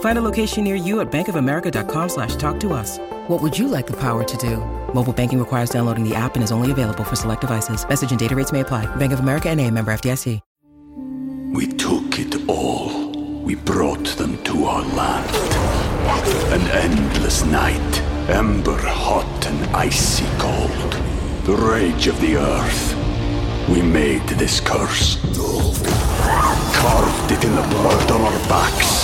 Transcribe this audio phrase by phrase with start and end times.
[0.00, 2.98] Find a location near you at bankofamerica.com slash talk to us.
[3.28, 4.58] What would you like the power to do?
[4.94, 7.86] Mobile banking requires downloading the app and is only available for select devices.
[7.88, 8.86] Message and data rates may apply.
[8.96, 10.40] Bank of America and a member FDIC.
[11.52, 13.12] We took it all.
[13.42, 15.30] We brought them to our land.
[16.52, 20.92] An endless night, ember hot and icy cold.
[21.44, 22.94] The rage of the earth.
[23.68, 25.18] We made this curse.
[26.74, 29.03] Carved it in the blood on our backs.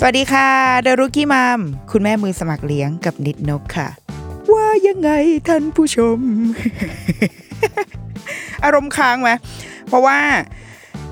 [0.00, 0.48] สวัสดีค่ะ
[0.82, 1.60] เดอะรุกี้มัม
[1.90, 3.88] คุณแม่มือสมัครเลี้ยงกับนิดนกค่ะ
[4.52, 5.10] ว่ายังไง
[5.48, 6.18] ท่านผู้ชม
[8.64, 9.30] อารมณ์ค้างไหม
[9.88, 10.18] เพราะว่า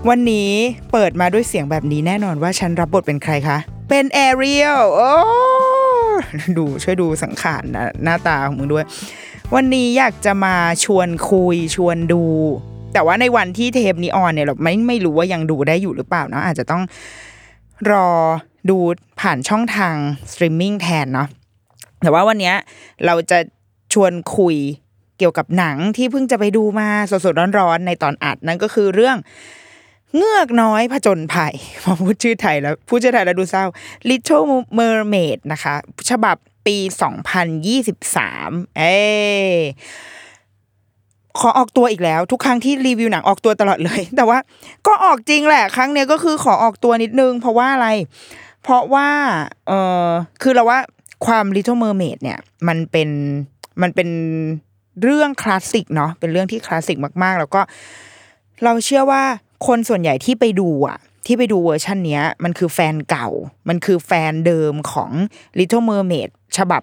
[0.09, 0.51] วันนี้
[0.93, 5.13] เปิดมาด้วยเสียงแบบนี้แน่นอนว่าฉันรับบทเป็นใครคะ เป็นแอเรียลโอ้
[6.59, 8.85] ดูช่วยดูสังขารนะหน้าตาของมึงด้วย
[9.55, 12.23] วันนี้อยากจะมาชวนคุยชวนดู
[12.93, 16.83] แต่ว่าในวันที่เทปนี้ออนเนี่ยเราไม่ไม่รู้ว่ายังดูได้อยู่หรือเปล่านะอาจจะต้อง
[17.91, 18.09] รอ
[18.71, 18.79] ดู
[19.21, 19.97] ผ่านช่องทาง
[20.33, 21.29] สตรีมมิ่งแทนเนาะ
[22.03, 22.53] แต่ว่าวันนี้
[23.07, 23.39] เราจะ
[23.93, 24.57] ชวนคุย
[25.19, 29.17] เกี่ยวกับหนังที่เพิ่งจะไปดูมาสดๆร้อนๆในตอนอัดนั่นก็คือเรื่อง
[30.17, 33.65] เงือกน้อยผจญภัยพอพูดชื่อไทยแล้วพูดชื่อไทยแล้วดูเศร้า
[34.09, 34.47] Little
[34.79, 35.75] Mermaid นะคะ
[36.11, 36.37] ฉบับ
[36.67, 36.77] ปี
[37.77, 38.97] 2023 เอ้
[41.39, 44.39] ขอออกตัวอีกแล้ว ทุกครั้งที่รีวิวหนังออกตัวตลอดเลย แต่ว่า
[44.87, 47.89] ก็ออกจริงแหละ ครั้งเนี้ยก็คือขอออกตัวนิดนึง เพราะว่าอะไร
[48.69, 49.09] เพราะว่า
[49.67, 49.73] เอ
[50.07, 50.09] อ
[50.43, 50.79] คือเราว่า
[51.27, 52.39] ความ Little Mermaid เนี่ย
[52.69, 53.09] มันเป็น
[53.83, 54.09] มันเป็น
[55.03, 57.61] เรื่องคลาสสิกเนาะเป็นเรื่องที่คลาสสิกมากๆ แล้วก็
[58.65, 59.23] เราเชื่อว่า
[59.67, 63.29] คนส่วนใหญ่ที่ไปดูอะที่ไปดูเวอร์ชันเนี้ย มันคือแฟนเก่า
[63.69, 65.11] มันคือแฟนเดิมของ
[65.59, 66.83] Little Mermaid ฉบับ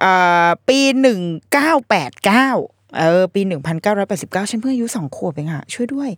[0.00, 0.04] เอ
[0.46, 1.20] อปีหนึ่ง
[1.52, 2.48] เก้าแปดเก้า
[2.96, 6.10] เออปีหนึ่งพันเก้าร้อยแปดสิบเก้าฉันเพิ่งอายุสองขวบเองอะช่วยด้วย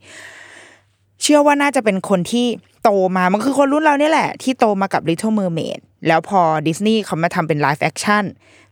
[1.22, 2.46] เชื่อว่าน่าจะเป็นคนที่
[2.82, 8.24] โตมามันคือคนรุ่นเราเนี่ยแหละ ที่โตมากับ Little Mermaid แล้วพอดิสนีย์เขามาทำเป็น live action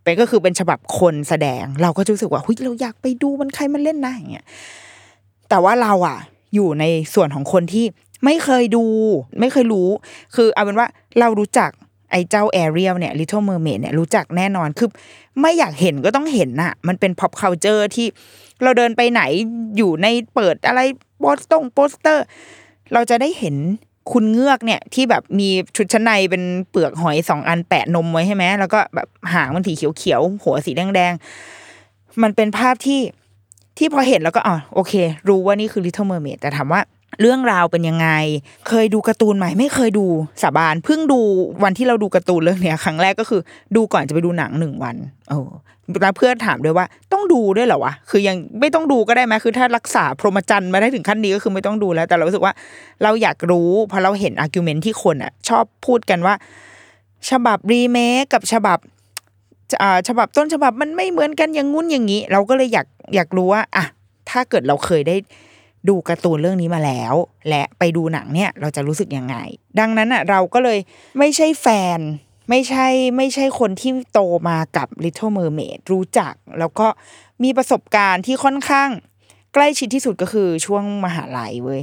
[0.03, 4.47] เป็นก็คือเป็นฉบับคนแสดง เราก็รู้สึกว่าเฮ้ยเราอยากไปดูมันใครมันเล่นนะอย่างเงี้ย
[5.49, 6.19] แต่ว่าเราอะ
[6.55, 6.85] อยู่ใน
[7.15, 7.85] ส่วนของคนที่
[8.25, 8.85] ไม่เคยดู
[9.41, 9.89] ไม่เคยรู้
[10.35, 10.89] คือเอาเป็นว่า
[11.21, 11.71] เรารู้จัก
[12.11, 14.89] ไอ้เจ้าแอเรียลเนี่ย Little Mermaid เนี่ยรู้จักแน่นอน คือ
[15.41, 18.07] ไม่อยากเห็นก็ต้องเห็นน่ะ มันเป็น pop culture ที่
[18.63, 19.23] เราเดินไปไหน
[19.77, 20.81] อยู่ในเปิดอะไร
[21.21, 22.25] โปสตงโปสเตอร์
[22.93, 23.57] เราจะได้เห็น
[24.13, 33.01] คุณเงือกเนี่ยที่แบบมีชุดชั้นในเป็นเปลือกหอยสองอันแปะนมไว้ใช่ไหมแล้วก็แบบหางมันสีเขียวๆหัวสีแดงๆมันเป็นภาพที่
[33.79, 34.93] ที่พอเห็นแล้วก็อ๋อโอเค
[35.29, 36.81] รู้ว่านี่คือ Little Mermaid แต่ถามว่า
[37.21, 38.09] เรื่องราวเป็นยังไง
[38.69, 40.07] เคยดูการ์ตูนไหมไม่เคยดู
[40.43, 41.21] สาบานเพิ่งดู
[41.65, 43.41] วันที่เราดูการ์ตูนเรื่องเนี้ยครั้งแรกก็คือ
[43.77, 44.97] ดูก่อนจะไปดูหนังหนึ่งวัน
[45.29, 45.39] โอ้
[46.03, 52.55] แล้วเพื่อนถามด้วยว่าต้องดูด้วยเหรอวะคือยังไม่ต้องดูก็ได้ไหมคือถ้ารักษาพรหมจรรย์มาได้ถึงขั้นนี้ก็คือไม่ต้องดูแล้ว แต่เรารู้สึกว่า
[53.03, 56.35] เราอยากรู้เพราะเราเห็น argument ที่คนอะ ชอบพูดกันว่า
[57.31, 58.79] ฉบับรีเมคกับฉบับ
[59.83, 63.85] อ่าฉบับต้นฉบับมันไม่เหมือนกันอย่างงุ้นอย่างนี้ เราก็เลยอยากอยากรู้ว่าอะ
[64.31, 65.17] ถ้าเกิดเราเคยได้
[65.89, 67.15] ดูการ์ตูนเรื่องนี้มาแล้ว
[67.49, 69.37] และไปดูหนังเนี่ยเราจะรู้สึกยังไง
[69.81, 70.79] ดังนั้นอะเราก็เลย
[71.19, 71.67] ไม่ใช่แฟ
[71.99, 72.01] น
[72.51, 76.87] ไม่ใช่ไม่ใช่คนที่โตมากับ Little Mermaid รู้จัก แล้วก็
[77.43, 78.89] มีประสบการณ์ที่ค่อนข้าง
[79.55, 81.83] ใกล้ชิดที่สุดก็คือช่วงมหาลัยเว้ย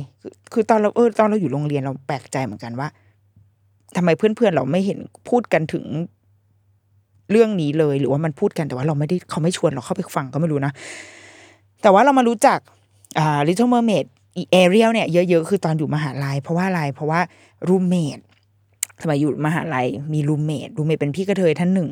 [0.53, 2.87] คือตอนเราเออตอนเราอยู่โรงเรียนเราแปลกใจเหมือนกันว่า
[3.95, 4.99] ทำไมเพื่อนๆเราไม่เห็น
[5.29, 5.85] พูดกันถึง
[7.31, 10.71] เรื่องนี้เลยหรือว่ามันพูดกันแต่ว่าเราไม่ได้เขาไม่ชวนเราเข้าไปฟังก็ไม่รู้นะ
[11.81, 12.59] แต่ว่าเรามารู้จัก
[13.19, 14.05] อ่า Little Mermaid
[14.51, 17.19] เอเรียลเนี่ยเยอะๆ คือตอนอยู่มหาลัยเพราะว่าอะไรเพราะว่า
[17.69, 18.19] roommate
[19.01, 21.89] สมัยอยู่มหาลัยมี roommate roommate เป็นพี่กระเทยท่านหนึ่ง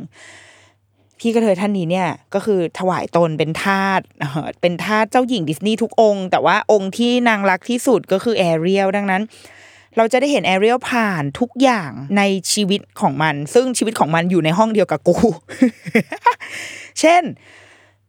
[1.20, 9.22] พี่กระเทยท่านนี้เนี่ย ก็คือถวายตนเป็นทาสเอ่อเป็นทาสเจ้าหญิงดิสนีย์ทุกองค์แต่ว่าองค์ที่นางรักที่สุดก็คือแอเรียลดังนั้น
[9.98, 12.22] เราจะได้เห็นแอเรียลผ่านทุกอย่างใน
[12.52, 15.16] ชีวิตของมัน ซึ่งชีวิตของมันอยู่ในห้องเดียวกับกู
[17.00, 17.24] เช่น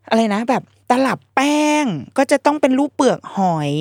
[0.08, 1.84] อะไรนะ แบบตลับแป้ง
[2.18, 3.72] ก็จะต้องเป็นรูปเปลือกหอย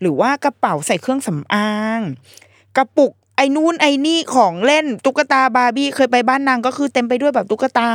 [0.00, 2.00] หรือว่ากระเป๋าใส่เครื่องสำอาง
[2.76, 7.90] กระปุก ไอ้นู่นไอ้นี่ของเล่นตุ๊กตาบาร์บี้เคยไปบ้านนางก็คือเต็มไปด้วยแบบตุ๊กตา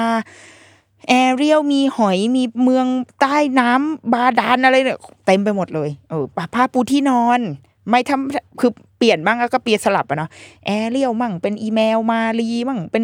[1.09, 2.87] แอเรียลมีหอยมีเมือง
[3.21, 7.39] ใต้น้ำบาดาลอะไรเนี่ยเต็มไปหมดเลยเออผ้าปูที่นอน
[7.89, 10.29] ไม่ทำคือเปลี่ยนบ้างแล้วก็เปลี่ยนสลับอะเนาะ
[10.65, 13.03] แอเรียลมั่งเป็นอีแมวมารีมั่งเป็น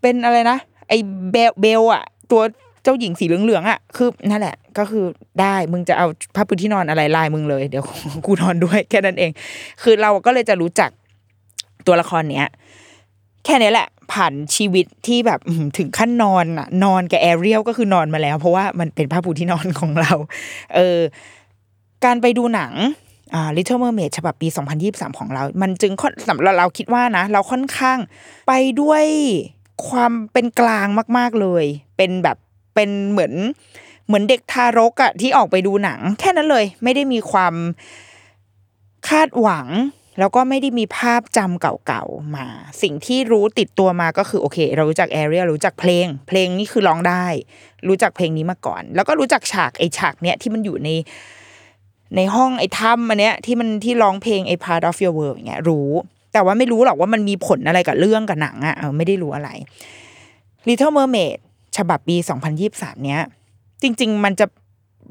[0.00, 0.58] เป็นอะไรนะ
[0.88, 0.92] ไอ
[1.32, 2.42] เบลเบลอะตัว
[2.82, 5.04] เจ้าหญิงสีเหลืองๆอะคือนั่นแหละ ก็คือ
[5.40, 7.84] ได้มึงจะเอาผ้าปูที่นอนอะไรลายมึงเลย เดี๋ยว
[8.26, 9.30] กูนอนด้วยแค่นั้นเอง
[9.82, 10.90] คือเราก็เลยจะรู้จัก
[11.90, 12.48] ตัวละครเนี้ย
[13.44, 15.40] แค่นี้แหละ ผ่านชีวิตที่แบบ
[15.78, 20.12] ถึงขั้นนอนอะนอนกับแอเรียลก็คือนอนมาแล้ว เพราะว่ามันเป็นผ้าปูที่นอนของเรา
[20.74, 20.98] เออ
[22.04, 22.72] การไปดูหนัง
[23.34, 24.48] อ่า Little Mermaid ฉบับปี
[24.82, 25.92] 2023 ของเรา มันจึง
[26.28, 27.98] สำหรับเราคิดว่านะ เราค่อนข้าง
[28.48, 29.04] ไปด้วย
[29.88, 30.86] ความเป็นกลาง
[31.18, 31.64] มาก ๆเลย
[31.96, 32.36] เป็นแบบ
[32.74, 33.32] เป็นเหมือน
[34.06, 37.54] เหมือนเด็กทารกอะที่ออกไปดูหนัง แค่นั้นเลย ไม่ได้มีความ
[39.08, 39.66] คาดหวัง
[40.18, 42.46] แล้วก็ไม่ได้มีภาพจำเก่าๆมา
[42.82, 47.26] สิ่งที่รู้ติดตัวมาก็คือโอเค เรารู้จักแอเรียรู้จักเพลง เพลงนี่คือร้องได้
[47.88, 50.88] รู้จักเพลงนี้มาก่อน แล้วก็รู้จักฉากไอฉากเนี้ยที่มันอยู่ใน
[52.16, 55.88] ในห้องไอ้ถ้ำอันเนี้ยที่มันที่ร้องเพลงไอ้ part of your world อย่างเงี้ยรู้
[56.32, 59.50] แต่ว่าไม่รู้หรอกว่ามันมีผลอะไรกับเรื่องกับหนังอะเออไม่ได้รู้อะไร
[60.68, 61.38] Little Mermaid
[61.76, 62.16] ฉบับปี
[62.60, 63.20] 2023 เนี้ย
[63.82, 64.46] จริง ๆ มันจะ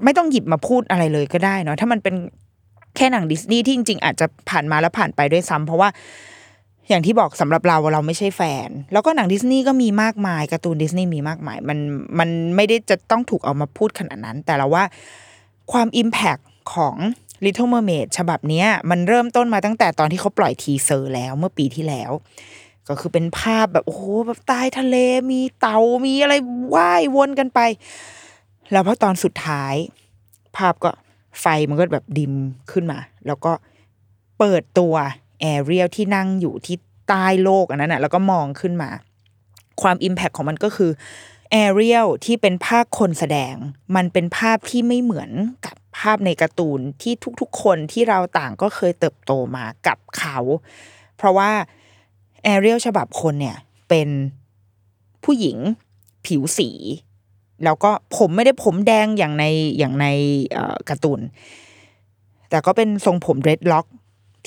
[0.03, 2.15] ไม่ต้องหยิบมาพูดอะไรเลยก็ได้เนาะถ้ามันเป็น
[2.95, 5.89] แค่หนังดิสนีย์ที่จริง ๆ อาจจะผ่านมาแล้วผ่านไปด้วยซ้ำเพราะว่า
[6.89, 11.79] อย่างที่บอกสำหรับเราเราไม่ใช่แฟน แล้วก็หนังดิสนีย์ก็มีมากมายการ์ตูนดิสนีย์มีมากมาย มัน
[12.19, 14.83] มันไม่ได้จะต้องถูกเอามาพูดขนาดนั้น แต่เราว่า
[15.71, 16.41] ความ Impact
[16.73, 16.95] ของ
[17.45, 22.11] Little Mermaid ฉบับนี้มันเริ่มต้นมาตั้งแต่ตอนที่เขาปล่อย teaser แล้วเมื่อปีที่แล้ว
[22.87, 24.95] ก็คือเป็นภาพแบบโอ้โหแบบใต้ทะเล
[25.31, 26.33] มีเต่ามีอะไร
[26.75, 27.59] ว่ายวนกันไป
[28.71, 29.75] แล้วพอตอนสุดท้าย
[30.57, 30.91] ภาพก็
[31.41, 32.33] ไฟมันก็แบบ dim
[32.71, 33.51] ขึ้นมา แล้วก็
[34.39, 34.93] เปิดตัว
[35.41, 36.77] แอเรียลที่นั่งอยู่ที่
[37.07, 38.89] ใต้โลกอันนั้นนะแล้วก็มองขึ้นมา
[39.81, 40.91] ความ Impact ของมันก็คือ
[41.51, 43.55] แอเรียลที่เป็นภาพคนแสดง
[43.95, 45.31] มันเป็นภาพที่ไม่เหมือน
[45.65, 50.37] กับภาพในการ์ตูนที่ทุกๆ คนที่เราต่างก็เคยเติบโตมากับเขา
[51.17, 51.51] เพราะว่า
[52.43, 53.57] แอเรียลฉบับคนเนี่ย
[53.89, 54.09] เป็น
[55.23, 55.57] ผู้หญิง
[56.25, 56.69] ผิวสี
[57.63, 59.45] แล้วก็ผมไม่ได้ผมแดงอย่างใน
[59.77, 60.05] อย่างใน
[60.89, 61.21] การ์ตูน
[62.49, 63.85] แต่ก็เป็นทรงผม dreadlock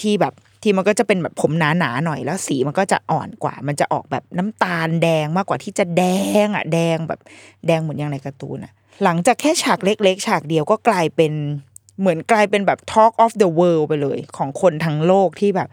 [0.01, 6.03] ที่แบบที่มันก็จะเป็นแบบผมหนาๆหน่อยแล้วสีมันก็จะอ่อนกว่า มันจะออกแบบน้ำตาลแดงมากกว่าที่จะแด
[6.45, 7.21] งอะแดงแบบ
[7.67, 8.73] แดงเหมือนอย่างในการ์ตูนอะ
[9.05, 11.33] หลังจากแค่ฉากเล็กๆ ฉากเดียวก็กลายเป็น
[12.01, 15.69] เหมือนกลายเป็นแบบ Talk of the World ไปเลย ของคนทั้งโลกที่แบบ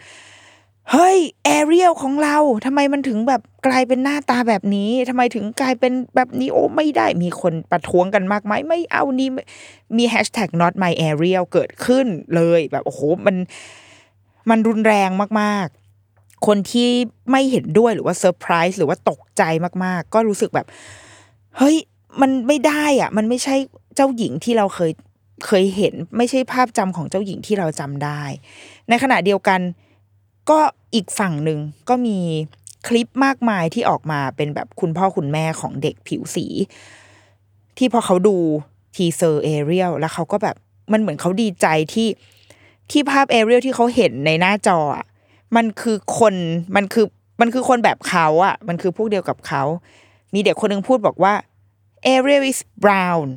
[0.91, 9.30] เฮ้ยแอเรียลของเราทำไมมันถึงแบบกลายเป็นหน้าตาแบบนี้ทำไมถึงกลายเป็นแบบนี้โอ้ไม่ได้มีคนประท้วงกันมากมายไม่เอานี่
[9.97, 12.06] มีแฮชแท็ก not my Ariel เกิดขึ้น
[12.36, 13.36] เลยแบบโอ้โหมัน
[14.50, 15.09] มันรุนแรง
[15.41, 16.89] มากๆ คนที่
[17.31, 19.44] ไม่เห็นด้วยหรือว่าเซอร์ไพรส์หรือว่าตกใจ
[19.83, 20.68] มากๆ ก็รู้สึกแบบ
[21.57, 21.77] เฮ้ย
[22.21, 23.56] มันไม่ได้อะ มันไม่ใช่
[23.95, 24.92] เจ้าหญิงที่เราเคย
[25.45, 28.21] เคยเห็น ไม่ใช่ภาพจำของเจ้าหญิงที่เราจำได้
[28.89, 29.59] ในขณะเดียวกัน
[30.50, 30.60] ก็
[30.94, 31.60] อีกฝั่งหนึ่ง
[31.90, 32.18] ก็มี
[32.88, 36.46] คลิปมากมายที่ออกมาเป็นแบบคุณพ่อคุณแม่ของเด็กผิวสี
[37.78, 38.38] ที่พอเขาดู
[38.95, 40.56] teaser แอเรียลแล้วเขาก็แบบ
[40.92, 42.07] มันเหมือนเขาดีใจที่
[42.92, 45.06] ที่ภาพแอเรียลที่เขาเห็นในหน้าจออะ
[45.56, 46.35] มันคือคน
[46.76, 47.06] มันคือ
[47.42, 49.64] มันคือคนแบบเขาอะ มันคือพวกเดียวกับเขา
[50.33, 51.33] มีเด็กคนหนึ่งพูดบอกว่า
[52.14, 53.28] Ariel is brown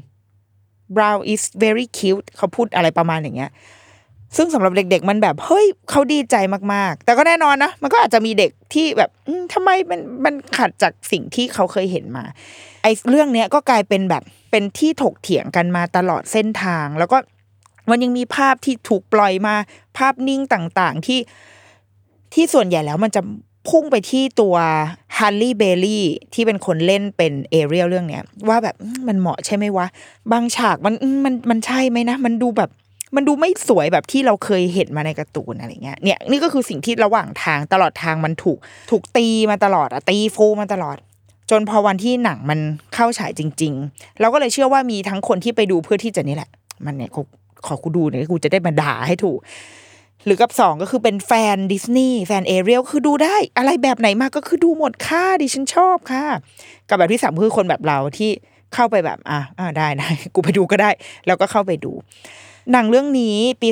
[0.96, 3.50] brown is very cute เขาพูดอะไรประมาณอย่างเงี้ย
[4.36, 6.36] ซึ่งสำหรับเด็ก ๆ มันแบบเฮ้ยเขาดีใจ
[6.74, 12.24] มากๆ แต่ก็แน่นอนนะมันก็อาจจะมีเด็กที่แบบอืมทำไมมันมันขัดจากสิ่งที่เขาเคยเห็นมา
[12.82, 17.18] ไอ้เรื่องเนี้ยก็กลายเป็นแบบเป็นที่ถกเถียงกันมาตลอดเส้นทาง แล้วก็
[17.90, 19.54] มันยังมีภาพที่ถูกปล่อยมา
[19.98, 21.20] ภาพนิ่งต่างๆที่
[22.34, 23.22] ที่ส่วนใหญ่แล้วมันจะ
[23.68, 24.56] พุ่งไปที่ตัว
[25.18, 28.76] ฮันลี่เบลลี่ที่เป็นคนเล่นเป็นเอเรียลเรื่องเนี้ยว่าแบบ
[29.08, 29.86] มันเหมาะใช่ไหมวะ
[30.32, 32.70] บางฉากมันมันมันใช่ไหมนะ มันดูแบบ
[33.16, 38.58] มันดูไม่สวยแบบที่เราเคยเห็นมาในการ์ตูนอะไรเงี้ยเนี่ยนี่ก็คือสิ่งที่ระหว่างทางตลอดทางมันถูก
[38.90, 40.96] ถูกตีมาตลอดอะตีฟูมาตลอด
[41.50, 42.58] จนพอวันที่หนังมัน
[42.94, 46.50] เข้าฉายจริง ๆ เราก็เลยเชื่อว่ามีทั้งคนที่ไปดูเพื่อที่จะนี่แหละ
[46.86, 47.20] มันเนี่ยกู
[47.66, 49.38] ขอกูดูเนี่ยกูจะได้มาด่าให้ถูก
[50.24, 56.24] หรือกับสองก็คือเป็นแฟนดิสนีย์แฟนแอเรียลคือดูได้ อะไรแบบไหนมาก็คือดูหมดค่ะดิฉันชอบค่ะ
[56.88, 58.30] กับแบบที่สามคือคนแบบเราที่
[58.74, 60.90] เข้าไปแบบ อะอ่าได้ได้กูไปดูก็ได้
[61.26, 61.92] แล้วก็เข้าไปดู
[62.70, 63.68] หนังเรื่องนี้ปี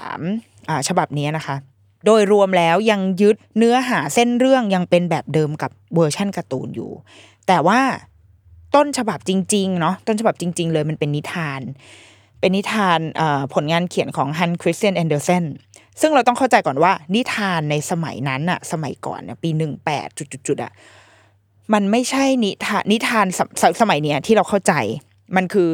[0.00, 1.56] 2023อ่าฉบับนี้นะคะ
[2.06, 6.90] โดยรวมแล้วยังยึดเนื้อหาเส้นเรื่องยังเป็นแบบเดิมกับเวอร์ชั่นการ์ตูนอยู่
[7.46, 7.80] แต่ว่า
[8.74, 11.60] ต้นฉบับจริงๆเนาะต้นฉบับจริง ๆ เลยมันเป็นนิทาน
[12.40, 12.98] เป็นนิทาน
[13.54, 15.44] ผลงานเขียนของฮันส์คริสเตียนแอนเดอร์เซน
[16.00, 20.72] ซึ่งเราต้องเข้าใจก่อนว่า นิทานในสมัยนั้นอะสมัยก่อนเนี่ยปีหนึ่งแปดจุดๆอะ
[21.72, 24.72] มันไม่ใช่นิทานนิทานสมัยเนี้ยที่เราเข้าใจ
[25.36, 25.68] มันคือ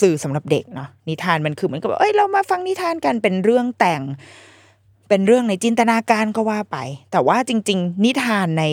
[0.00, 4.02] สื่อสำหรับเด็กเนาะนิทานมันคือเหมือนกับเอ้ยเรามาฟังนิทานกันเป็นเรื่องแต่ง
[5.08, 6.78] เป็นเรื่องในจินตนาการก็ว่าไป
[7.12, 8.64] แต่ว่าจริง ๆ นิทานใน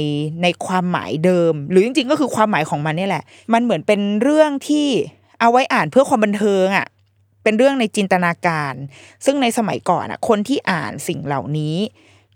[0.43, 4.87] ในความหมายเดิม หรือจริง ๆ ก็คือความหมายของมันนี่แหละ มันเหมือนเป็นเรื่องที่
[5.39, 6.87] เอาไว้อ่านเพื่อความบันเทิงอะ
[7.43, 8.73] เป็นเรื่องในจินตนาการ
[9.25, 11.75] ซึ่งในสมัยก่อนอะคนที่อ่านสิ่งเหล่านี้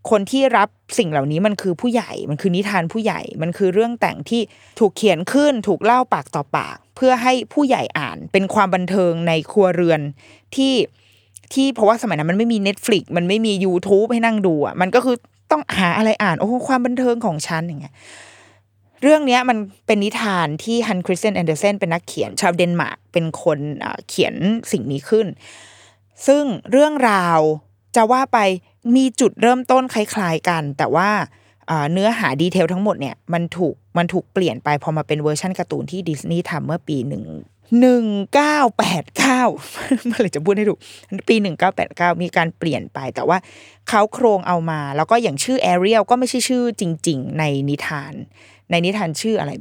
[0.09, 4.41] คนที่รับสิ่งเหล่านี้มันคือผู้ใหญ่ มันคือนิทานผู้ใหญ่ มันคือเรื่องแต่งที่
[4.79, 10.01] ถูกเขียนขึ้น ถูกเล่าปากต่อปาก เพื่อให้ผู้ใหญ่อ่าน เป็นความบันเทิงในครัวเรือน
[10.55, 10.73] ที่
[11.53, 15.15] ที่เพราะว่าสมัยนั้นมันไม่มี Netflix มันไม่มี YouTube ให้นั่งดูอะมันก็คือ
[15.51, 17.93] ต้องหาอะไรอ่านโอ้ความบันเทิงของฉันอย่างเงี้ย
[19.01, 19.57] เรื่องนี้มัน
[19.87, 23.59] เป็นนิทานที่ฮันส์คริสเตียนแอนเดอร์เซนเป็นนักเขียนชาวเดนมาร์กเป็นคน
[24.09, 24.35] เขียน
[24.71, 25.27] สิ่งนี้ขึ้น
[26.27, 27.39] ซึ่งเรื่องราว
[27.95, 28.39] จะว่าไป
[28.95, 31.09] มีจุดเริ่มต้นคล้ายๆกัน แต่ว่า
[31.91, 37.23] เนื้อหา detail ทั้งหมดเนี่ยมันถูกมันถูกเปลี่ยนไปพอมาเป็นเวอร์ชันการ์ตูนที่ดิสนีย์ทำเมื่อปีหนึ่ง
[37.79, 39.41] หนึ่งเก้าแปดเก้า
[40.05, 40.79] เมื่อไรจะพูดให้ถูก
[41.27, 43.37] ปีหนึ่งเก้าแปดเก้ามีการเปลี่ยนไป แต่ว่า
[43.89, 48.13] เค้าโครงเอามา แล้วก็อย่างชื่อแอเรียลก็ไม่ใช่ชื่อจริง ๆ ในนิทาน
[48.71, 49.51] ในนิทานชื่ออะไร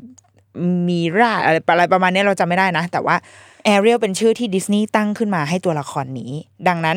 [0.88, 3.16] มีราอะไรอะไรประมาณนี้เราจำไม่ได้นะ แต่ว่า
[3.64, 6.32] แอเรียลเป็นชื่อที่ดิสนีย์ตั้งขึ้นมาให้ตัวละครนี้
[6.68, 6.96] ดังนั้น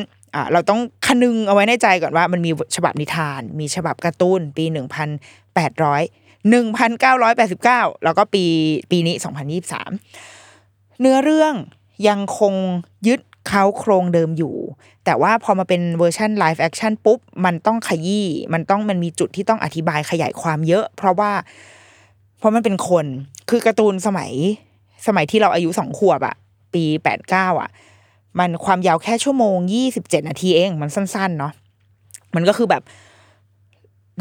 [0.52, 8.46] เราต้องคำนึงเอาไว้ในใจก่อนว่ามันมีฉบับนิทาน มีฉบับการ์ตูนปี 1,800 1,989 แล้วก็ปี
[8.92, 9.16] ปีนี้
[10.26, 11.54] 2023 เนื้อเรื่อง
[12.08, 12.54] ยังคง
[13.08, 14.56] ยึดเค้าโครงเดิมอยู่
[15.06, 21.32] แต่ว่าพอมาเป็นเวอร์ชัน live action ปุ๊บ มันต้องขยี้มันต้องมันมีจุดที่ต้องอธิบายขยายความเยอะ เพราะว่า
[22.40, 23.06] เพราะมันเป็นคน
[23.50, 24.32] คือการ์ตูนสมัย
[25.08, 26.36] สมัยที่เราอายุสองขวบอะ
[26.74, 27.70] ปีแปดเก้าอะ
[28.40, 31.54] มันความยาวแค่ชั่วโมงยี่สิบเจ็ดนาทีเอง มันสั้นๆเนาะ
[32.36, 32.84] มันก็คือแบบ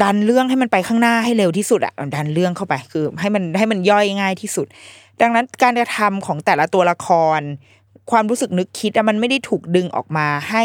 [0.01, 4.67] ดันเรื่องให้มันไปข้างหน้าให้เร็วที่สุดอะดันเรื่องเข้าไปคือ ให้มันให้มันย่อยง่ายที่สุด
[5.21, 7.07] ดังนั้นการกระทำของแต่ละตัวละค
[7.37, 7.41] ร
[8.11, 10.63] ความรู้สึกนึกคิดอะมันไม่ได้ถูกดึงออกมาให้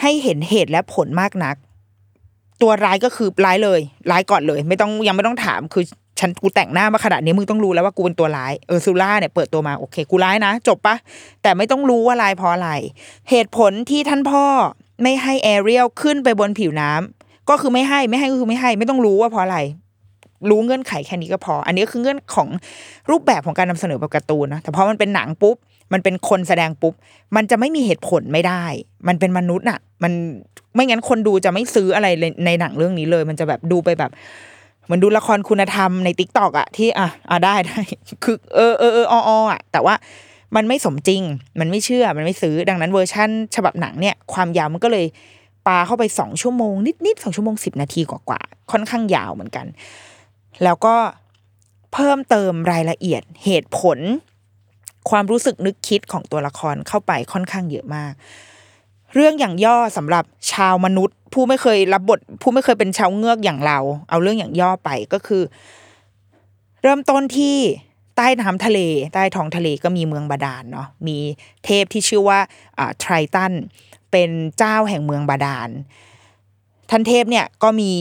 [0.00, 1.56] ให้เห็นเหตุและผลมากนัก
[2.62, 5.84] ตัวร้ายก็คือร้ายเลย ร้ายก่อนเลย ไม่ต้องยังไม่ต้องถามคือ
[6.20, 10.96] ฉันกูแต่งหน้ามาขนาดนี้มึงต้องรู้แล้วว่ากูเป็นตัวร้ายเออซูล่าเนี่ยเปิดตัวมาโอเคกูร้ายนะ จบปะ
[11.42, 12.70] แต่ไม่ต้องรู้ว่าร้ายเพราะอะไร
[13.30, 14.44] เหตุผลที่ท่านพ่อ
[15.02, 19.58] ไม่ให้แอเรียลขึ้นไปบนผิวน้ำก็คือไม่ให้ไม่ให้ก็คือไม่ให้ ไม่ต้องรู้ว่าเพราะอะไร
[20.50, 22.48] รู้เงื่อนไขแค่นี้ก็พอ อันนี้ก็คือเงื่อนของ
[23.10, 25.56] รูปแบบของการนำเสนอแบบการ์ตูนนะแต่พอมันเป็นหนังปุ๊บ
[25.92, 26.94] มันเป็นคนแสดงปุ๊บ
[27.36, 28.64] มันจะไม่มีเหตุผลไม่ได้
[29.08, 30.12] มันเป็นมนุษย์น่ะมัน
[30.74, 34.10] ไม่งั้นคนดูจะไม่ซื้ออะไรเลยในหนังเรื่องนี้เลย มันจะแบบดูไปแบบ
[34.90, 37.80] เหมือนดูละครคุณธรรมใน TikTok อะที่อะอะได้ได้
[38.24, 39.94] คือเออเออเอออออะแต่ว่า
[40.56, 41.22] มันไม่สมจริง
[41.60, 45.06] มันไม่เชื่อมันไม่ซื้อดังนั้นเวอร์ชั่น ฉบับหนังเนี่ย ความยาวมันก็เลย
[45.66, 49.66] ปาเข้าไปสองชั่วโมง นิดนิดสองชั่วโมงสิบนาทีกว่าๆค่อนข้างยาวเหมือนกัน
[50.64, 50.94] แล้วก็
[51.92, 53.98] เพิ่มเติมรายละเอียดเหตุผล
[55.10, 58.12] ความรู้สึกนึกคิดของตัวละครเข้าไปค่อนข้างเยอะมาก
[59.14, 63.78] เรื่องอย่างย่อสำหรับชาวมนุษย์ ผู้ไม่เคยรับบท ผู้ไม่เคยเป็นชาวเงือกอย่างเรา
[64.10, 65.42] เอาเรื่องอย่างย่อไปก็คือ
[66.82, 67.56] เริ่มต้นที่
[68.16, 68.80] ใต้น้ำทะเล
[69.14, 71.18] ใต้ท้องทะเลก็มีเมืองบาดาลเนาะมี
[71.64, 72.38] เทพที่ชื่อว่า
[72.78, 73.52] อ่าไทรตัน
[74.10, 75.68] เป็นเจ้าแห่งเมืองบาดาล
[76.90, 77.92] ท่านเทพเนี่ยก็มี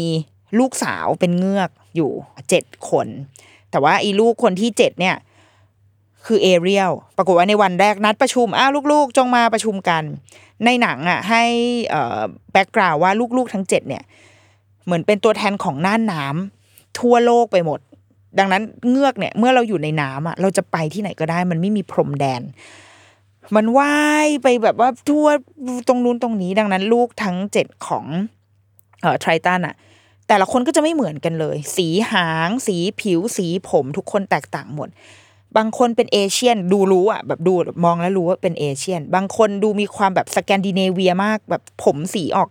[0.60, 2.12] ลูกสาวเป็นเงือกอยู่
[2.50, 3.08] เจ็ดคน
[3.72, 5.16] แต่ว่าอีลูกคนที่เจ็ดเนี่ย
[6.26, 10.04] คือเอเรียลปรากฏว่าในวันแรกนัดประชุมอ้าวลูกๆ จงมาประชุมกัน
[10.66, 11.44] ในหนังอะให้
[12.52, 14.04] แบ็กกราวว่าลูกๆทั้งเจ็ดเนี่ย
[14.86, 17.80] เหมือนเป็นตัวแทนของน่านน้ำทั่วโลกไปหมด
[18.40, 22.42] ดังนั้นเงือกเนี่ยเมื่อเราอยู่ในน้ำอะเราจะไปที่ไหนก็ได้ มันไม่มีพรมแดน
[23.56, 25.28] มันว่ายไปแบบว่าทั่ว
[25.88, 28.06] ตรงนู้นตรงนี้ ดังนั้นลูกทั้งเจ็ดของ
[29.02, 29.76] เอ่อไทรตันอะ
[30.28, 34.90] แต่ละคนก็จะไม่เหมือนกันเลย สีหาง สีผิวสีผมทุกคนแตกต่างหมด
[35.58, 37.54] บางคนเป็นเอเชียนดูรู้อะแบบดู
[37.86, 42.50] มองแล้วรู้ว่าเป็น Asian บางคนดูมีความแบบสแกนดิเนเวียมากแบบผมสีออก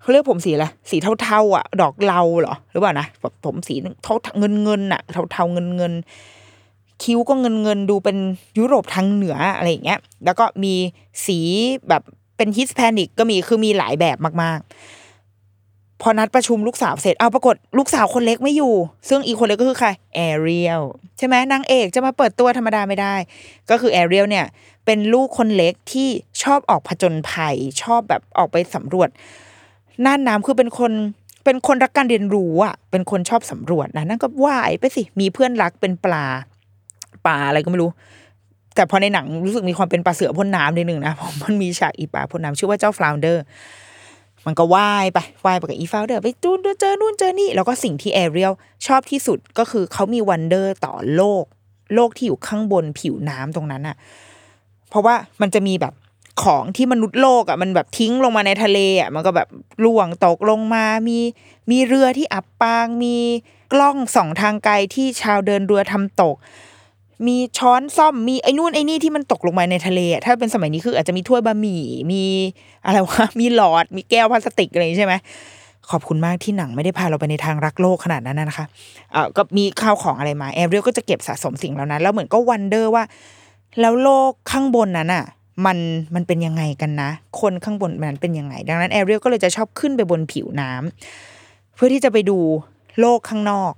[0.00, 5.00] เขาเรียกผมสีอะไรสีเทาๆอะ ดอกเลาเหรอหรือเปล่านะแบบผมสีเทาเงินเงินๆอะ
[5.32, 8.16] เทาๆเงินเงินๆคิ้วก็เงินเงินๆดูเป็น
[8.58, 10.74] ยุโรปทางเหนืออะไรอย่างเงี้ย แล้วก็มี
[11.26, 11.38] สี
[11.88, 12.02] แบบ
[12.36, 14.99] เป็น Hispanic ก็มีคือมีหลายแบบมากๆ
[16.02, 18.74] พอนัดประชุมลูกสาวเสร็จเอาปรากฏลูกสาวคนเล็กไม่อยู่
[19.08, 20.82] ซึ่งอีกคนเล็กก็คือใครแอเรียล
[21.18, 23.14] ใช่ไหมนางเอกจะมาเปิดตัวธรรมดาไม่ได้
[23.70, 24.46] ก็คือแอเรียลเนี่ย
[24.86, 26.08] เป็นลูกคนเล็กที่
[26.42, 29.08] ชอบออกผจญภัย ชอบแบบออกไปสำรวจ
[30.04, 30.92] น่านน้ำคือเป็นคน
[31.44, 36.26] เป็นคนรักการเรียนรู้อะ เป็นคนชอบสำรวจนะนั่นก็ว่ายไปสิมีเพื่อนรักเป็นปลา
[37.26, 37.90] ปลาอะไรก็ไม่รู้
[38.74, 43.42] แต่พอในหนังรู้สึกมีความเป็นปลาเสือพ่นน้ำนิดนึงนะเพราะมันมีฉากอีปลาพ่นน้ำชื่อว่าเจ้าฟลาวเดอร์
[44.46, 48.52] มันก็ว่ายไปว่ายไปกับอีฟลาวเดอร์ไปจนเจอนู่นเจอนี่ แล้วก็สิ่งที่แอเรียล
[48.86, 51.44] ชอบที่สุดก็คือเขามี wonder ต่อโลก
[51.94, 53.96] โลกที่อยู่ข้างบนผิวน้ำตรงนั้นอะ
[54.88, 55.94] เพราะว่ามันจะมีแบบ
[56.42, 59.48] ของที่มนุษย์โลกอะมันแบบทิ้งลงมาในทะเลอะมันก็แบบ
[59.84, 61.18] ร่วงตกลงมามี
[61.70, 63.16] มีเรือที่อับปางมี
[63.72, 66.36] กล้องส่องทางไกลที่ชาวเดินเรือทำตก
[67.26, 72.22] มีช้อนส้อมมีไอ้นู่นไอ้นี่ที่มันตกลงมาในทะเลถ้าเป็นสมัยนี้คืออาจจะมีถ้วยบะหมี่มี
[72.86, 75.14] อะไรวะมีหลอด มีแก้วพลาสติกอะไรใช่ไหม
[75.90, 78.66] ขอบคุณมากที่หนังไม่ได้พาเราไปในทางรักโลกขนาดนั้นนะคะ
[79.12, 83.04] เอ่อก็มีข้าวของอะไรมาแอเรียลก็จะเก็บสะสมสิ่งเหล่านั้นแล้วเหมือนก็ wonder ว่า
[83.80, 85.24] แล้วโลกข้างบนนั้นอะ
[85.66, 85.78] มัน
[86.14, 87.10] มันเป็นยังไงกันนะ
[87.40, 92.38] คนข้างบนมันเป็นยังไง ดังนั้นแอเรียลก็เลยจะชอบขึ้นไปบนผิวน้ำเพื่อที่จะไปดู
[93.00, 93.72] โลกข้างนอก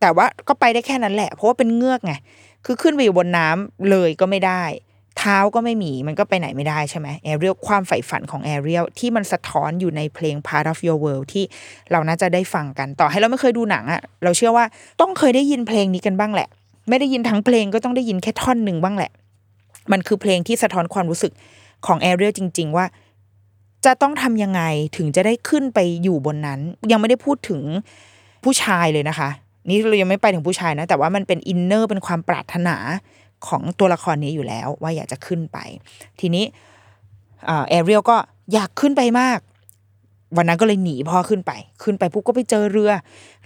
[0.00, 2.14] แต่ว่าก็ไปได้แค่นั้นแหละ เพราะว่าเป็นเงือกไง
[2.66, 4.64] คือขึ้นไปอยู่บนน้ำเลยก็ไม่ได้
[5.18, 11.44] เท้าก็ไม่มีมันก็ไปไหนไม่ได้ใช่ไหมแอเรียลความใฝ่ฝันของแอเรียลที่มันสะท้อนอยู่ในเพลง Part of Your World ที่
[11.92, 14.64] เราน่าจะได้ฟังกันต่อให้เราไม่เคยดูหนังอะเราเชื่อว่า
[15.00, 16.48] ต้องเคยได้ยินเพลงนี้กันบ้างแหละ
[16.88, 19.10] ไม่ได้ยินทั้งเพลงก็ต้องได้ยินแค่ท่อนหนึ่งบ้างแหละ
[19.92, 21.32] มันคือเพลงที่สะท้อนความรู้สึก
[21.86, 22.86] ของแอเรียลจริง ๆ ว่า
[23.84, 24.62] จะต้องทำยังไง
[24.96, 27.62] ถึงจะได้ขึ้นไปอยู่บนนั้น ยังไม่ได้พูดถึง
[28.44, 29.28] ผู้ชายเลยนะคะ
[29.68, 32.76] นี่เรายังไม่ไปถึงผู้ชายนะ แต่ว่ามันเป็น inner เป็นความปรารถนา
[33.48, 35.58] ของตัวละครนี้อยู่แล้ว ว่าอยากจะขึ้นไป
[36.20, 36.44] ทีนี้
[37.68, 38.16] แอเรียลก็
[38.52, 39.38] อยากขึ้นไปมาก
[40.36, 41.52] วันนั้นก็เลยหนีพ่อขึ้นไป
[41.82, 42.90] ขึ้นไปปุ๊บก็ไปเจอเรือ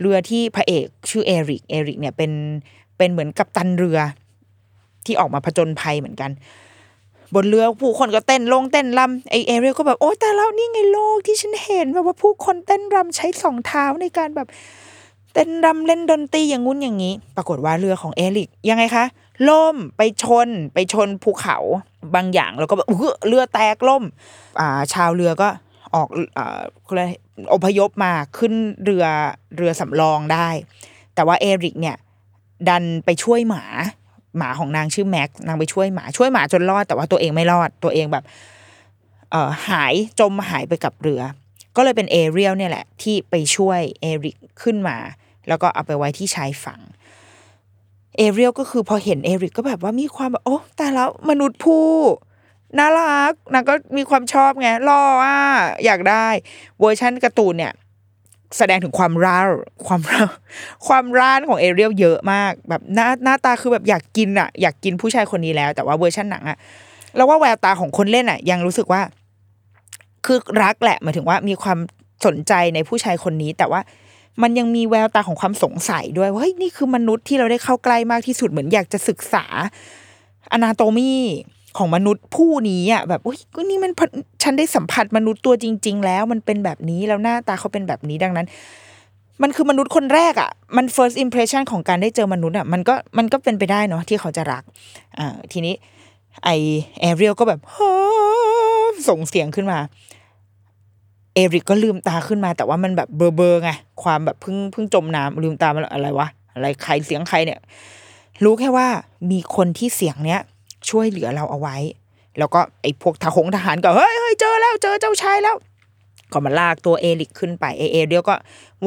[0.01, 2.33] เรือที่พระเอกชื่อเอริกเอริกเนี่ยเป็น
[2.99, 3.99] เป็นเหมือนกัปตันเรือ
[5.05, 6.31] ที่ออกมาผจญภัยเหมือนกัน
[7.35, 14.49] บนเรือผู้คนก็เต้นลงเต้นรำไอ้เอเรียลก็แบบโอ้แต่แล้วนี่ไงโลกที่ฉันเห็นแบบว่าผู้คนเต้นรำใช้สองเท้าในการแบบ
[15.39, 19.05] ต้นรำเล่นดนตรีอย่างงุ้นอย่างนี้ ปรากฏว่าเรือของเอริกยังไงคะ
[19.49, 21.59] ล่มไปชนไปชนภูเขา
[22.15, 24.03] บางอย่างแล้วก็แบบอื้อเรือแตกล่ม
[24.61, 25.49] อ่าชาวเรือก็
[25.95, 27.03] ออกอ่าอะไร
[27.55, 28.53] อพยพมาขึ้น
[28.85, 29.05] เรือ
[29.57, 30.49] เรือสำรองได้
[31.15, 31.97] แต่ว่าเอริกเนี่ย
[32.69, 33.65] ดันไปช่วยหมา
[34.37, 38.25] หมาของนางชื่อแม็กนางไปช่วยหมาช่วยหมาจนรอด แต่ว่าตัวเองไม่รอดตัวเองแบบ
[39.31, 41.23] เอ่อหายจมหายไปกับเรือ
[41.77, 44.97] ก็เลยเป็นเอเรียลเนี่ยแหละ ที่ไปช่วยเอริกขึ้นมา
[45.49, 46.81] แล้วก็เอาไปไว้ที่ชายฝั่ง
[48.17, 51.87] เอเรียลก็คือพอเห็นเอริกก็แบบว่ามีความแบบโอ้แต่แล้วมนุษย์ผู้
[52.79, 55.39] น่ารักนางก็มีความชอบไงรออะ
[55.85, 56.27] อยากได้
[56.81, 57.73] เวอร์ชันการ์ตูนเนี่ย
[58.57, 59.39] แสดงถึงความร่า
[59.87, 60.23] ความร่า
[60.87, 66.57] ความร่านของเอเรียลเยอะมาก แบบหน้าหน้าตาคือแบบอยากกินอะ อยากกินผู้ชายคนนี้แล้ว แต่ว่าเวอร์ชันหนังอะ
[67.17, 69.01] แล้วว่าแววตาของคนเล่นอะ ยังรู้สึกว่า
[70.27, 71.79] คือรักแหละหมายถึงว่ามีความ
[72.27, 73.81] สนใจในผู้ชายคนนี้ แต่ว่า
[74.43, 79.45] มันยังมีแววตาของความสงสัยด้วยว่าเฮ้ยนี่คือมนุษย์ที่เราได้เข้าใกล้มากที่สุดเหมือนอยากจะศึกษา
[80.53, 81.11] อนาโตมี
[81.79, 83.93] ของมนุษย์ผู้นี้อะแบบอุ้ยก็นี่มัน
[84.43, 88.47] ฉันได้สัมผัสมนุษย์ตัวจริง ๆ แล้วมันเป็นแบบนี้แล้วหน้าตาเขาเป็นแบบนี้ดังนั้น
[89.43, 94.63] มันคือมนุษย์คนแรกอะมัน first impression ของการได้เจอมนุษย์อะมันก็มันก็เป็นไปได้เนาะที่เขาจะรัก
[95.19, 95.75] อ่าทีนี้
[96.45, 96.49] ไอ
[97.01, 97.61] แอเรียลก็แบบ
[99.09, 99.79] ส่งเสียงขึ้นมา
[101.39, 103.71] เอริกก็ลืมตาขึ้นมาแต่ว่ามันแบบเบอร์เบอร์ไง
[104.03, 107.61] ความแบบเพิ่งเพิ่งจมน้ำลืมตามาอะไรวะอะไรใครเสียงใครเนี่ย
[108.45, 108.89] รู้แค่ว่า
[109.31, 110.41] มีคนที่เสียงเนี้ย
[110.91, 111.77] ช่วยเหลือเราเอาไว้
[112.39, 115.57] แล้วก็ไอ้พวกทหงทหารก็เฮ้ยเฮ้ยเจอแล้วเจอเจ้าชายแล้ว
[116.33, 118.35] ก็มาลากตัวเอริกขึ้นไปเอเอเรียลก็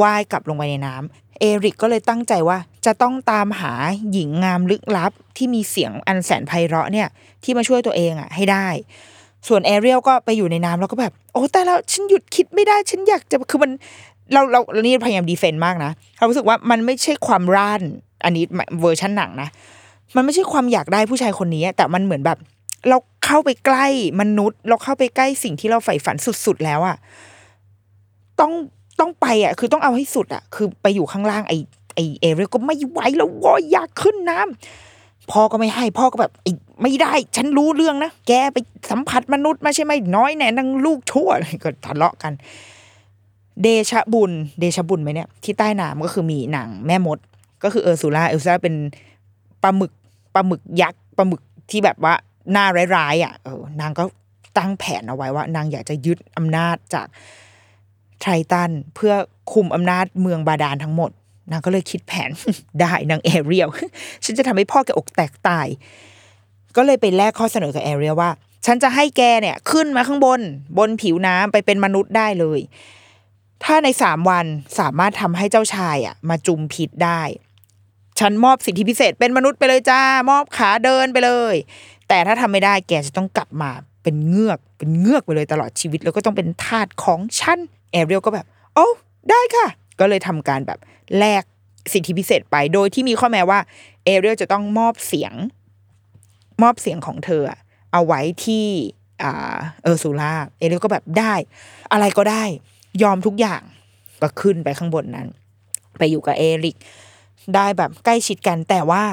[0.01, 3.73] ว่ายกลับลงไปในน้ำเอริกก็เลยตั้งใจว่าจะต้องตามหา
[4.11, 7.07] หญิงงามลึกลับที่มีเสียงอันแสนไพเราะเนี่ย
[7.43, 8.67] ที่มาช่วยตัวเองอะให้ได้
[9.47, 13.71] ส่วนแอเรียลก็ไปอยู่ในน้ำแล้วก็แบบ โอ้แต่แล้วฉันหยุดคิดไม่ได้ฉันอยากจะคือมัน
[14.34, 17.82] เราเราเรานี่พยายามดีเฟนต์มากนะเรารู้สึกว่ามันไม่ใช่ความร่าน
[18.25, 18.43] อันนี้
[18.82, 19.49] เวอร์ชันหนังนะ
[20.15, 22.38] มันไม่ใช่ความอยากได้ผู้ชายคนนี้ แต่มันเหมือนแบบ
[22.89, 23.86] เราเข้าไปใกล้
[24.21, 26.97] มนุษย์ เราเข้าไปใกล้สิ่งที่เราใฝ่ฝันสุดๆแล้วอะ
[28.39, 28.51] ต้อง
[28.99, 31.54] ต้องไปอะคือต้องเอาให้สุดอะคือไปอยู่ข้างล่างไอ
[31.95, 34.90] ไอเอเรียก็ไม่ไหวแล้ววออยากขึ้นน้ำ
[35.31, 36.47] พ่อก็ไม่ให้พ่อก็แบบไอ
[36.81, 38.57] ไม่ได้ ฉันรู้เรื่องนะแกไป
[38.91, 41.29] สัมผัสมนุษย์มาใช่ไหมน้อยแน่นังลูกชั่ว
[41.63, 42.34] ก็ทะเลาะกัน
[43.62, 47.19] เดชบุญ เดชบุญไหมเนี่ยที่ใต้น้ำก็คือมีหนังแม่มด
[47.63, 48.75] ก็คือเออร์ซูล่าเออร์ซูล่าเป็น
[49.63, 49.91] ปลาหมึก
[50.36, 52.13] ปลาหมึกยักษ์ปลาหมึกที่แบบว่า
[52.51, 54.03] หน้าร้ายๆอะเออนางก็
[54.57, 57.07] ตั้งแผนเอาไว้ว่า นางอยากจะยึดอำนาจจาก
[58.21, 59.13] ไททันเพื่อ
[59.53, 61.12] คุมอำนาจเมืองบาดาลทั้งหมด
[61.51, 62.29] นางก็เลยคิดแผน
[62.79, 63.69] ได้นางแอเรียล
[64.25, 65.67] ฉันจะทำให้พ่อแกอกแตกตาย
[66.75, 68.31] ก็เลยไปแลกข้อเสนอกับแอเรียลว่า
[68.65, 70.41] ฉันจะให้แกเนี่ยขึ้นมาข้างบน
[70.77, 72.59] บนผิวน้ำไปเป็นมนุษย์ได้เลย
[73.63, 74.45] ถ้าในสามวัน
[74.79, 77.21] สามารถทำให้เจ้าชายอะ มาจุมพิษได้
[78.19, 81.55] ฉันมอบสิทธิพิเศษเป็นมนุษย์ไปเลยจ้า มอบขาเดินไปเลย
[82.07, 83.71] แต่ถ้าทำไม่ได้แกจะต้องกลับมา
[84.03, 87.59] เป็นเงือกเป็นเงือกไปเลยตลอดชีวิตแล้วก็ต้องเป็นทาสของฉัน
[87.91, 88.87] แอเรียลก็แบบ โอ้
[89.29, 89.67] ได้ค่ะ
[89.99, 90.79] ก็เลยทำการแบบ
[91.19, 91.43] แลก
[91.93, 93.60] สิทธิพิเศษไป โดยที่มีข้อแม้ว่า
[94.06, 95.34] เอเรียลจะต้องมอบเสียง
[96.62, 97.43] มอบเสียงของเธอ
[97.91, 98.65] เอาไว้ที่
[99.21, 101.34] อ่าเออร์ซูล่าเอเรียลก็แบบได้
[101.91, 102.43] อะไรก็ได้
[103.04, 103.62] ยอมทุกอย่าง
[104.21, 105.28] ก็ขึ้นไปข้างบนนั้น
[105.97, 106.78] ไปอยู่กับเอริก
[107.56, 109.04] ได้แบบใกล้ชิดกันแต่ว่า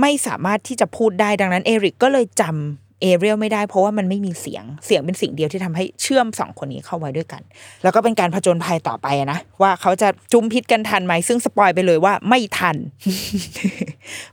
[0.00, 7.42] ไม่สามารถที่จะพูดได้ดังนั้นเอริกก็เลยจำ เอเรียลไม่ได้เพราะว่ามันไม่มีเสียงเสียงเป็นสิ่งเดียวที่ทำให้เชื่อมสองคนนี้เข้าไว้ด้วยกัน
[7.82, 12.76] แล้วก็เป็นการผจญภัยต่อไปนะว่าเขาจะจุมพิตกันทันไหมซึ่ง spoil ไปเลยว่าไม่ทัน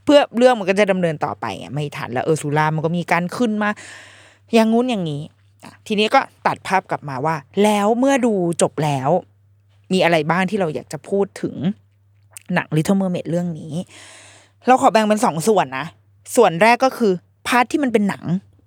[0.04, 3.69] เพื่อเรื่องมันก็จะดำเนินต่อไปไงไม่ทันแล้วเออร์ซูลามันก็มีการขึ้นมา
[4.54, 5.21] อย่างงู้นอย่างนี้
[5.88, 9.10] ทีนี้ก็ตัดภาพกลับมาว่า แล้วเมื่อดูจบแล้ว
[9.93, 11.56] มีอะไรบ้างที่เราอยากจะพูดถึง
[12.54, 13.73] หนัง Little Mermaid เรื่องนี้
[14.67, 15.86] เราขอแบ่งเป็นสองส่วนนะ
[16.36, 17.13] ส่วนแรกก็คือ
[17.47, 18.23] พาร์ทที่มันเป็นหนัง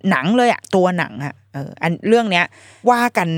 [0.09, 2.45] หนังเลยอะตัวหนังอะเอออันเรื่องเนี้ย
[2.91, 3.29] ว่ากัน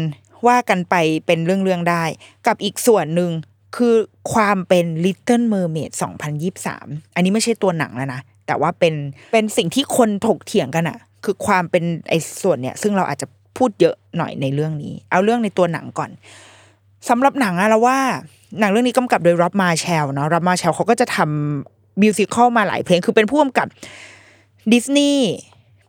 [0.47, 0.95] ว่ากันไป
[1.26, 2.04] เป็นเรื่องๆได้
[2.47, 3.32] กับอีกส่วนหนึ่ง
[3.76, 3.95] คือ
[4.34, 5.91] ความเป็น Little Mermaid
[6.54, 8.93] 2023 อันนี้ไม่ใช่ตัวหนังแล้วนะ แต่ว่าเป็น
[9.34, 16.12] เป็นสิ่งที่คนถกเถียงกันอะคือความเป็นไอ้ส่วนเนี้ยซึ่งเราอาจจะพูดเยอะหน่อยในเรื่องนี้ เอาเรื่องในตัวหนังก่อน
[17.10, 17.97] สำหรับหนังอะเราว่า
[18.60, 23.67] หนังเรื่องนี้กำกับโดยร็อบมาแชลเนาะร็อบมาแชลเขาก็จะทำมิวสิควลมาหลายเพลง คือเป็นผู้กำกับ
[24.71, 25.30] ดิสนีย์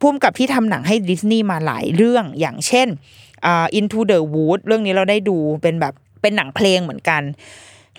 [0.03, 2.89] ผู้กำกับที่ทำหนังให้ดิสนีย์มาหลายเรื่องอย่างเช่น
[3.47, 7.23] อ่า Into the Wood เรื่องนี้เราได้ดูเป็นแบบเป็นหนังเพลงเหมือนกัน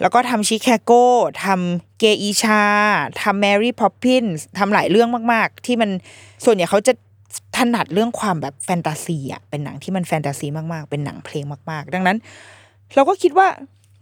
[0.01, 0.91] แล้วก็ทำชิคาโก
[1.43, 2.63] ทำเกอีชา
[3.21, 4.25] ทำแมรี่พอปพิน
[4.57, 5.89] ทำหลายเรื่องมาก ๆ ที่มัน
[6.45, 6.93] ส่วนใหญ่เขาจะ
[7.57, 12.17] ถนัดเรื่องความแบบแฟนตาซีอะเป็นหนังที่มันแฟนตาซีมากๆ เป็นหนังเพลงมากๆ ดังนั้น
[12.95, 13.47] เราก็คิดว่า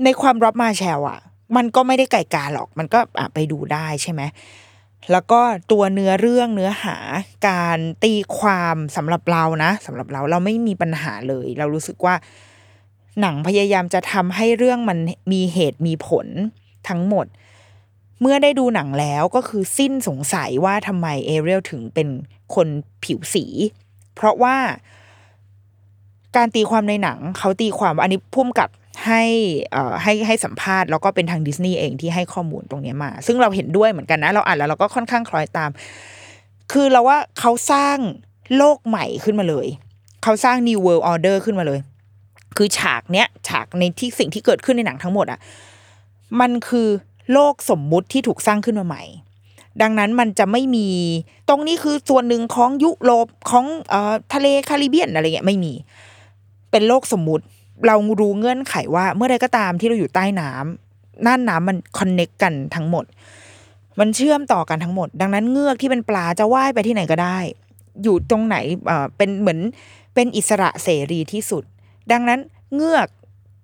[0.03, 1.19] ในความรับมาแชลอะ
[1.55, 2.99] มันก็ไม่ได้ไก่กาหรอก มันก็
[3.33, 4.21] ไปดูได้ใช่ไหม
[5.11, 6.97] แล้วก็ตัวเนื้อเรื่องเนื้อหา
[7.49, 12.15] การตีความสำหรับเรานะสำหรับเราเราไม่มีปัญหาเลย เรารู้สึกว่า
[13.21, 14.97] หนังพยายามจะทำให้เรื่องมัน
[15.31, 16.27] มีเหตุมีผล
[16.89, 17.25] ทั้งหมด
[18.21, 22.07] เมื่อได้ดูหนังแล้วก็คือสิ้นสงสัยว่าทำไมเอเรียลถึงเป็น
[22.55, 22.67] คน
[23.03, 23.45] ผิวสี
[24.15, 24.57] เพราะว่า
[26.35, 28.69] การตีความในหนังเขาตีความว่าอันนี้พุ่มกับ
[29.05, 29.23] ให้
[30.03, 35.69] ให้ให้สัมภาษณ์แล้วก็เป็นทางดิสนีย์เองที่ให้ข้อมูลตรงนี้มา ซึ่งเราเห็นด้วยเหมือนกันนะ เราอ่านแล้วเราก็ค่อนข้างคล้อยตาม
[36.71, 37.97] คือเราว่าเขาสร้าง
[38.57, 39.67] โลกใหม่ขึ้นมาเลย
[40.23, 41.79] เขาสร้าง New World Order ขึ้นมาเลย
[42.57, 45.39] คือฉากเนี้ยฉากในที่สิ่งที่เกิดขึ้นในหนังทั้งหมดอะ
[46.39, 46.87] มันคือ
[47.33, 49.03] โลกสมมุติที่ถูกสร้างขึ้นมาใหม่
[49.81, 50.87] ดังนั้นมันจะไม่มี
[51.49, 55.73] ตรงนี้คือส่วนหนึ่งของยุโรปของเอ่อทะเลคาริเบียนอะไรเงี้ยไม่มี
[56.71, 57.45] เป็นโลกสมมุติ
[57.87, 63.05] เรารู้เงื่อนไขว่าเมื่อใดก็ตามที่เราอยู่ใต้น้ำน่านน้ำมันคอนเน็กกันทั้งหมด
[63.99, 67.37] มันเชื่อมต่อกันทั้งหมด ดังนั้นเงือกที่เป็นปลาจะว่ายไปที่ไหนก็ได้
[68.03, 69.59] อยู่ตรงไหนเอ่อเป็นเหมือน
[70.15, 71.63] เป็นอิสระเสรีที่สุด
[72.11, 72.39] ดังนั้น
[72.75, 73.07] เงือก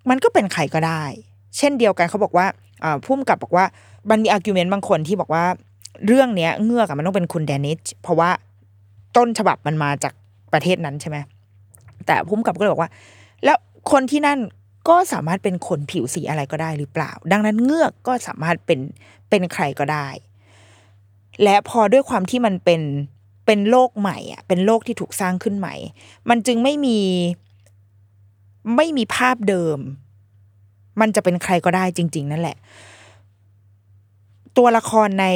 [0.09, 1.03] มันก็เป็นใครก็ได้
[1.57, 2.45] เช่นเดียวกันเขาบอกว่า
[3.03, 3.65] ผู้กำกับบอกว่า
[4.09, 5.45] มันมี argument บางคนที่บอกว่า
[6.07, 8.29] เรื่องเนี้ยเงือกมันต้องเป็นคน Danish เพราะว่า
[9.17, 10.13] ต้นฉบับมันมาจาก
[10.53, 11.17] ประเทศนั้นใช่ไหม
[12.05, 12.91] แต่ผู้กำกับก็เลยบอกว่า
[13.43, 13.57] แล้ว
[13.91, 14.39] คนที่นั่น
[14.89, 18.79] ก็สามารถเป็นคนผิวสีอะไรก็ได้หรือเปล่า ดังนั้นเงือกก็สามารถเป็น
[19.29, 20.07] เป็นใครก็ได้
[21.43, 22.81] และพอด้วยความที่มันเป็น
[23.45, 25.75] เป็นโลกใหม่อะเป็นโลกที่ถูกสร้างขึ้นใหม่
[26.29, 26.99] มันจึงไม่มี
[28.75, 29.79] ไม่มีภาพเดิม
[31.01, 32.57] มันจะเป็นใครก็ได้จริง ๆ นั่นแหละ
[34.57, 35.27] ตัวละครใน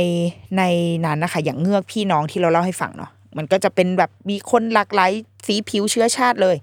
[0.58, 0.64] ใน
[1.06, 5.12] นั้นนะคะ อย่างเงือกพี่น้องที่เราเล่าให้ฟังเนาะมันก็จะเป็นแบบมีคนหลากหลาย
[5.46, 6.56] สีผิวเชื้อชาติเลย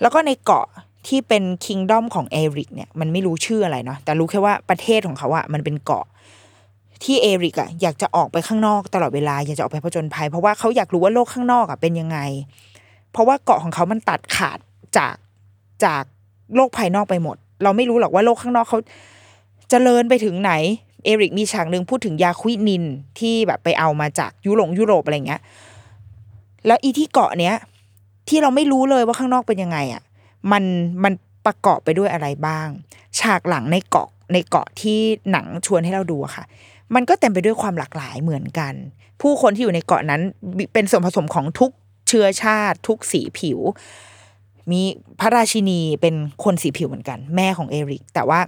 [0.00, 0.66] แล้วก็ในเกาะ
[1.06, 6.06] ที่เป็นคิงดอมของเอริกเนี่ยมันไม่รู้ชื่ออะไรเนาะแต่รู้แค่ว่าประเทศของเขาอะมันเป็นเกาะ
[7.04, 12.18] ที่เอริกอะอยากจะออกไปข้างนอกตลอดเวลาอยากจะออกไปผจญภัย เพราะว่าเขาอยากรู้ว่าโลกข้างนอกอะเป็นยังไง
[13.12, 14.58] เพราะว่าเกาะของเขามันตัดขาด
[14.96, 15.16] จาก
[15.84, 16.02] จาก
[16.56, 18.82] โลกภายนอกไปหมด เราไม่รู้หรอกว่าโลกข้างนอกเขาจ
[19.70, 20.52] เจริญไปถึงไหน
[21.04, 22.84] เอริกมีฉากหนึ่งพูดถึงยาควินิน
[23.18, 25.40] ที่แบบไปเอามาจากยุโรปยุโรปอะไรเงี้ย
[26.66, 27.54] แล้วอีที่เกาะเนี้ย
[28.28, 30.02] ที่เราไม่รู้เลยว่าข้างนอกเป็นยังไงอะ
[30.52, 30.64] มัน
[31.04, 31.12] มัน
[31.46, 32.68] ประกอบไปด้วยอะไรบ้าง
[33.20, 34.98] ฉากหลังในเกาะในเกาะที่
[35.30, 36.44] หนังชวนให้เราดูอะค่ะ
[36.94, 38.74] มันก็เต็มไปด้วยความหลากหลายเหมือนกัน
[39.20, 40.20] ผู้คนที่อยู่ในเกาะนั้น
[40.72, 41.70] เป็นส่วนผสมของทุก
[42.08, 43.58] เชื้อชาติ ทุกสีผิว
[44.70, 44.80] มี
[45.20, 48.40] พระราชินีเป็นคนสีผิวเหมือนกัน แม่ของเอริก แต่ว่า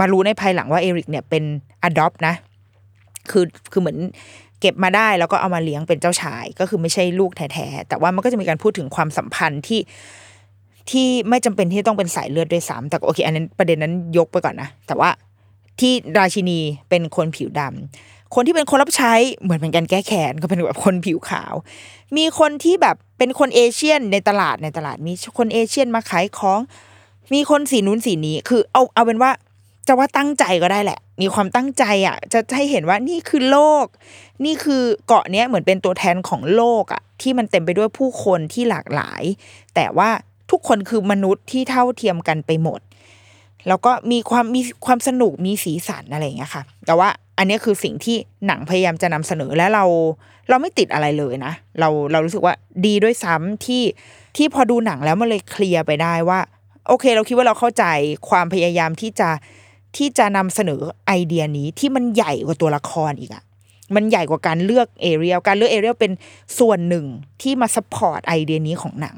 [0.00, 1.44] มารู้ในภายหลังว่าเอริกเนี่ยเป็น
[1.82, 2.34] อดอปนะ
[3.30, 3.98] คือคือเหมือน
[4.60, 9.80] เก็บมาได้แล้วก็เอามาเลี้ยงเป็นเจ้าชาย ก็คือไม่ใช่ลูกแท้ๆแต่ว่ามันก็จะมีการพูดถึงความสัมพันธ์ที่
[10.90, 15.10] ที่ไม่จำเป็นที่ต้องเป็นสายเลือดด้วยซ้ำแต่โอเค อันนั้นประเด็นนั้นยกไปก่อนนะแต่ว่า
[15.80, 17.60] ที่ราชินีเป็นคนผิวด
[18.34, 21.54] คนที่เป็นคนรับใช้เหมือนเป็นการแก้แค้นก็เป็นแบบคนผิวขาว
[22.16, 26.60] มีคนที่แบบเป็นคนเอเชียนในตลาดในตลาดมีคนเอเชียนมาขายของ
[27.32, 29.30] มีคนสีนู้นสีนี้ คือเอาเอาเป็นว่า
[29.88, 33.86] จะว่าตั้งใจก็ได้แหละ มีความตั้งใจอะ จะให้เห็นว่านี่คือโลก
[34.44, 39.22] นี่คือเกาะเนี้ยเหมือนเป็นตัวแทนของโลกอะ ที่มันเต็มไปด้วยผู้คนที่หลากหลาย
[39.74, 40.10] แต่ว่า
[40.50, 42.80] ทุกคนคือมนุษย์ที่เท่าเทียมกันไปหมด
[43.68, 47.08] แล้วก็มีความมีความสนุกมีสีสันอะไรอย่างเงี้ยค่ะ แต่ว่า
[47.38, 49.84] อันนี้คือสิ่งที่หนังพยายามจะนำเสนอและเรา
[50.48, 52.54] เราไม่ติดอะไรเลยนะ เราเรารู้สึกว่า
[52.86, 53.82] ดีด้วยซ้ำที่
[54.36, 56.40] ที่พอดูหนังแล้วมันเลยเคลียร์ไปได้ว่า
[56.88, 57.84] โอเค เราคิดว่าเราเข้าใจ
[58.28, 59.28] ความพยายามที่จะ
[59.96, 63.42] ที่จะนำเสนอไอเดียนี้ที่มันใหญ่กว่าตัวละครอีกอะ
[63.94, 66.12] มันใหญ่กว่าการเลือกเอเรียลการเลือกเอเรียลเป็น
[66.58, 67.06] ส่วนหนึ่ง
[67.42, 69.16] ที่มา support ไอเดียนี้ของหนัง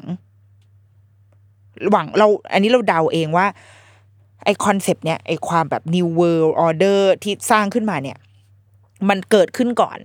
[1.90, 3.46] หวังเรา อันนี้เราเดาเองว่า
[4.44, 8.16] ไอคอนเซปต์เนี้ยไอความแบบ new world order ที่สร้างขึ้นมาเนี่ย
[9.08, 9.98] มันเกิดขึ้นก่อน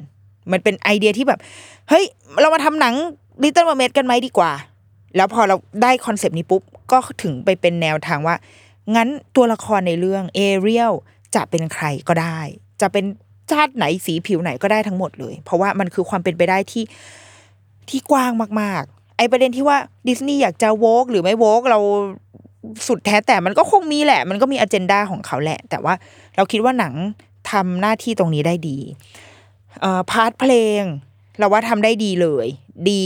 [0.51, 1.39] มันเป็นไอเดียที่แบบ
[1.89, 2.05] เฮ้ย
[2.41, 2.95] เรามาทำหนัง
[3.43, 4.51] Little Mermaid กันไหมดีกว่า
[5.15, 6.61] แล้วพอเราได้คอนเซปต์นี้ปุ๊บ
[6.91, 8.35] ก็ถึงไปเป็นแนวทางว่า
[8.95, 10.93] งั้นตัวละครในเรื่องเอเรียล
[11.35, 12.39] จะเป็นใครก็ได้
[12.81, 13.05] จะเป็น
[13.51, 16.83] ชาติไหนสีผิวไหนก็ได้ทั้งหมดเลย เพราะว่ามันคือความเป็นไปได้ที่
[17.89, 18.83] ที่กว้างมาก
[19.17, 21.79] ไอประเด็นที่ว่าดิสนีย์อยากจะ woke หรือไม่ woke เรา
[22.87, 25.93] สุดแท้แต่มันก็คงมีแหละ มันก็มี agenda ของเขาแหละ แต่ว่า
[26.35, 26.93] เราคิดว่าหนัง
[27.51, 28.77] ทำหน้าที่ตรงนี้ได้ดี
[29.81, 30.81] เอ่อ part เพลง
[31.39, 32.47] เราว่าทำได้ดีเลย
[32.89, 33.05] ดี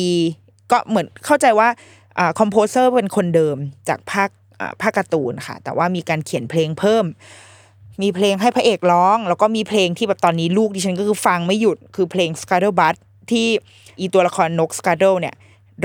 [0.71, 1.67] ก็เหมือนเข้าใจว่า
[2.17, 3.57] อ่า composer เป็นคนเดิม
[3.89, 7.05] จากภาคอ่าภาคการ์ตูนค่ะ แต่ว่ามีการเขียนเพลงเพิ่ม
[8.01, 12.95] มีเพลงให้พระเอกร้อง แล้วก็มีเพลงที่แบบตอนนี้ลูกดิฉันก็คือฟังไม่หยุดคือเพลง s c a r d l e b u t
[13.31, 13.47] ที่
[13.99, 15.35] อีตัวละครนก s c a r d l e เนี่ย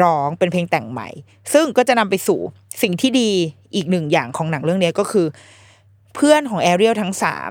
[0.02, 1.08] ร้องเป็นเพลงแต่งใหม่
[1.52, 2.40] ซึ่งก็จะนำไปสู่
[2.82, 3.30] สิ่งที่ดี
[3.74, 5.26] อีกหนึ่งอย่างของหนังเรื่องนี้ก็คือ
[6.14, 7.50] เพื่อนของแอเรียลทั้งสาม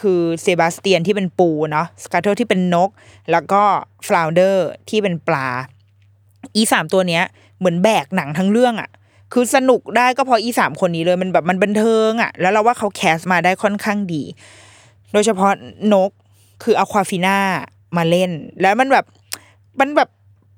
[0.00, 2.90] คือเซบาสเตียนที่เป็นปูเนาะ Scuttle ที่เป็นนก
[3.32, 3.62] แล้วก็
[4.06, 5.48] ฟลาวน์เดอร์ที่เป็นปลา
[6.56, 7.24] อีสามตัวเนี้ย
[7.58, 8.90] เหมือนแบกหนังทั้งเรื่องอะ่ะ
[9.32, 14.22] คือสนุกได้ก็เพราะอีสามคนนี้เลยมันแบบมันบันเทิงอะ่ะ แล้วเราว่าเขา cast มาได้ค่อนข้างดี
[15.12, 15.52] โดยเฉพาะ
[15.92, 16.10] นก
[16.62, 17.38] คืออควาฟิน่า
[17.96, 19.04] มาเล่น แล้วมันแบบ
[19.80, 20.08] มันแบบ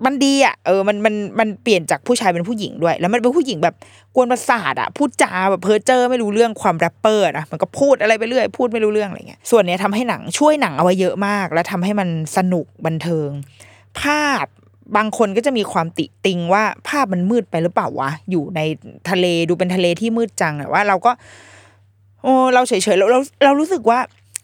[0.04, 3.74] มันดีอะเออมันมันมันเปลี่ยนจากผู้ชายเป็นผู้หญิงด้วย แล้วมันเป็นผู้หญิงแบบ
[4.14, 13.28] กวนประสาทอะพูดจาแบบเพ้อเจ้อไม่รู้เรื่องความแรปเปอร์นะมันก็พูดอะไรไปเรื่อย พูดไม่รู้เรื่องอะไรเงี้ยส่วนเนี้ยทำให้หนังช่วยหนังเอาไว้เยอะมาก แล้วทำให้มันสนุกบันเทิง
[14.00, 14.46] ภาพ
[14.96, 18.60] บางคนก็จะมีความติติงว่าภาพมันมืดไปหรือเปล่าวะอยู่ใน
[19.10, 21.12] ทะเลดูเป็นทะเลที่มืดจังอะว่าเราก็
[22.22, 23.98] โอ้เราเฉยๆเราเราเรารู้สึกว่า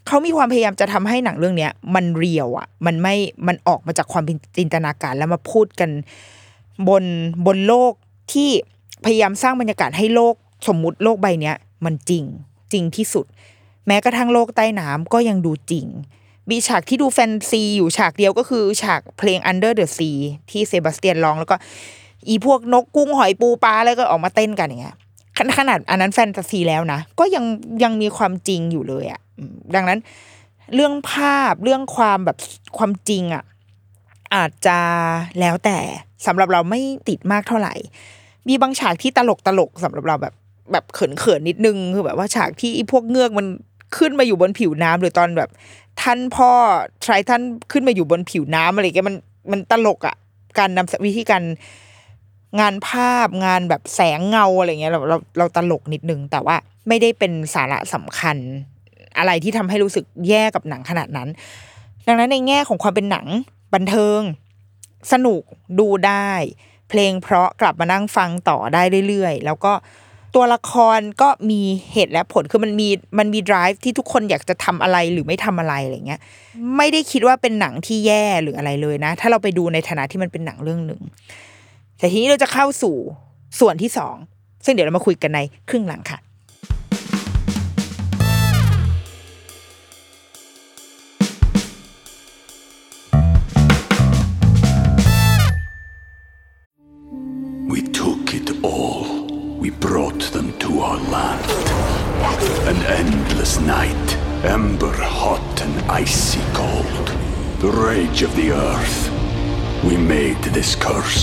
[0.07, 3.15] เขามีความพยายามจะทำให้หนังเรื่องเนี้ย มันเรียวอะ มันไม่
[3.47, 4.25] มันออกมาจากความ
[4.59, 5.91] จินตนาการแล้วมาพูดกัน
[6.89, 7.05] บน
[7.47, 7.93] บนโลก
[8.33, 8.51] ที่
[9.05, 10.35] พยายามสร้างบรรยากาศให้โลก
[10.69, 12.25] สมมุติโลกใบเนี้ย มันจริง
[12.73, 13.27] จริงที่สุด
[13.87, 15.87] แม้กระทั่งโลกใต้น้ำก็ยังดูจริง
[16.51, 20.19] มีฉากที่ดูแฟนซีอยู่ฉากเดียวก็คือฉากเพลง Under the Sea
[20.51, 21.57] ที่เซบาสเตียนร้องแล้วก็
[22.29, 24.97] อีพวกนกกุ้งหอยปูปลาอะไรก็ออกมาเต้นกันอย่างเงี้ย
[25.59, 27.45] ขนาดอันนั้นแฟนตาซีแล้วนะ ก็ยัง
[27.83, 29.21] ยังมีความจริงอยู่เลยอะ่ะ
[29.75, 29.99] ดังนั้น
[30.75, 32.37] เรื่องภาพเรื่องความแบบ
[32.79, 33.45] ความจริงอะ่ะ
[34.35, 34.79] อาจจะ
[35.41, 35.79] แล้วแต่
[36.27, 37.75] สำหรับเราไม่ติดมากเท่าไหร่
[38.49, 40.35] มีบางฉากที่ตลกตลกสำหรับเราแบบ
[40.73, 43.47] แบบเขินเขินนิดนึงคือแบบว่าฉากที่พวกเงือกมัน
[43.97, 45.51] ขึ้นมาอยู่บนผิวน้ำหรือตอนแบบ
[46.03, 46.51] ท่านพ่อ
[47.07, 47.43] ทรายท่าน
[47.73, 49.17] ขึ้นมาอยู่บนผิวน้ำอะไรเงี้ยมัน
[49.53, 50.17] มันตลกอะ่ะ
[50.59, 51.43] การนำวิธีการ
[52.61, 56.57] งานภาพงานแบบแสงเงาอะไรเงี้ยเราเราเราตลกนิดนึง แต่ว่า
[56.89, 58.37] ไม่ได้เป็นสาระสำคัญ
[59.19, 61.29] อะไรที่ทำให้รู้สึกแย่กับหนังขนาดนั้น
[62.07, 63.27] ดังนั้นในแง่ของความเป็นหนัง
[63.75, 64.21] บันเทิง
[65.13, 65.43] สนุก
[65.79, 66.31] ดูได้
[66.89, 69.73] เพลงเพราะกลับมานั่งฟังต่อได้เรื่อยๆ แล้วก็
[70.35, 71.61] ตัวละครก็มี
[71.93, 72.89] เหตุและผลคือมันมี
[73.19, 76.21] มันมี drive ที่ทุกคนอยากจะทำอะไรหรือไม่ทำอะไรอะไรเงี้ย
[76.77, 81.01] ไม่ได้คิดว่าเป็นหนังที่แย่หรืออะไรเลยนะ ถ้าเราไปดูในฐานะที่มันเป็นหนังเรื่องหนึ่ง
[82.03, 82.97] แต่ทีนี้เราจะเข้าสู่
[83.61, 84.17] ส่วนที่สอง
[84.65, 86.19] ซึ่งเดี๋ยวเรามาคุยกันในครึ่งหลังค่ะ
[107.63, 107.71] The
[108.27, 108.99] of the earth.
[109.89, 111.23] We made this curse.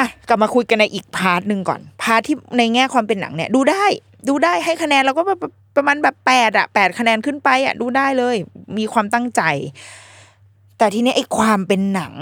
[0.00, 3.84] อะกลับมาคุยกันในอีก part หนึ่งก่อน part ที่ในแง่ความเป็นหนังเนี่ย ดูได้
[4.28, 5.40] ดูได้ให้คะแนนเราก็แบบ
[5.76, 8.36] ประมาณแบบแปดอะแปดคะแนนขึ้นไปอะดูได้เลย
[8.78, 9.42] มีความตั้งใจ
[10.78, 12.14] แต่ทีนี้ไอ้ความเป็นหนัง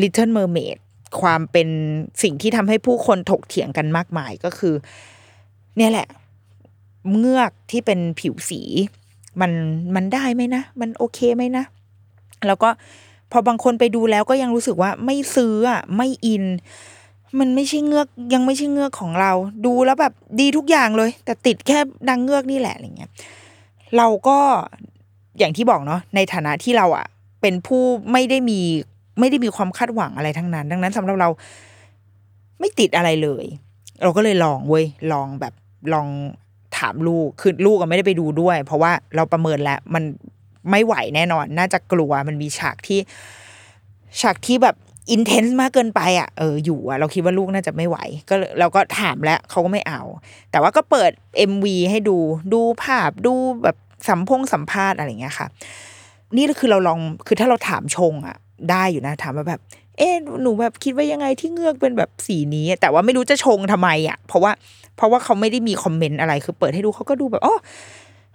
[0.00, 0.78] Little Mermaid
[1.20, 1.68] ความเป็น
[2.22, 4.74] สิ่งที่ทำให้ผู้คนถกเถียงกันมากมายก็คือ
[5.76, 6.06] เนี่ยแหละ
[7.18, 8.62] เงือกที่เป็นผิวสี
[9.40, 9.52] มัน
[9.94, 11.64] มันได้ไหมนะ มันโอเคไหมนะ
[12.46, 12.68] แล้วก็
[13.32, 16.44] พอบางคนไปดูแล้วก็ยังรู้สึกว่าไม่ซื้ออะไม่อิน
[17.38, 19.32] มันไม่ใช่เงือกยังไม่ใช่เงือกของเรา
[19.66, 23.10] ดูแล้วแบบดีทุกอย่างเลย แต่ติดแค่ดังเงือกนี่แหละอะไรเงี้ย
[23.96, 24.38] เราก็
[25.38, 27.06] อย่างที่บอกเนาะในฐานะที่เราอะ
[27.40, 28.60] เป็นผู้ไม่ได้มี
[29.20, 31.28] ไม่ได้มีความคาดหวังอะไรทั้งนั้น ดังนั้นสำหรับเรา
[32.60, 33.44] ไม่ติดอะไรเลย
[34.02, 35.54] เราก็เลยลองเว้ยลองแบบ
[35.92, 36.08] ลอง
[36.76, 40.02] ถามลูกคือลูกก็ไม่ได้ไปดูด้วย เพราะว่าเราประเมินแล้วมัน
[40.70, 43.00] ไม่ไหวแน่นอน น่าจะกลัวมันมีฉากที่
[44.20, 44.76] ฉากที่แบบ
[45.10, 50.02] อินเทนส์มากเกินไปอะเอออยู่อะเราคิดว่าลูกน่าจะไม่ไหว ก็เราก็ถามแล้วเขาก็ไม่เอา
[50.50, 51.10] แต่ว่าก็เปิด
[51.50, 52.16] MV ให้ดู
[52.54, 53.76] ดูภาพดูแบบ
[54.08, 55.46] สัมพงสัมภาษณ์อะไรเงี้ยค่ะ
[56.36, 58.36] นี่คือเราลองคือถ้าเราถามชงอะ
[58.70, 59.60] ได้อยู่นะถามว่าแบบ
[59.98, 60.08] เอ๊
[60.42, 64.52] หนูแบบคิดว่ายังไงที่เงือกเป็นแบบสีนี้ แต่ว่าไม่รู้จะชงทำไมอะ เพราะว่า
[64.96, 67.56] เพราะว่าเขาไม่ได้มีคอมเมนต์อะไรคือเปิดให้ดูเขาก็ดูแบบอ๋อ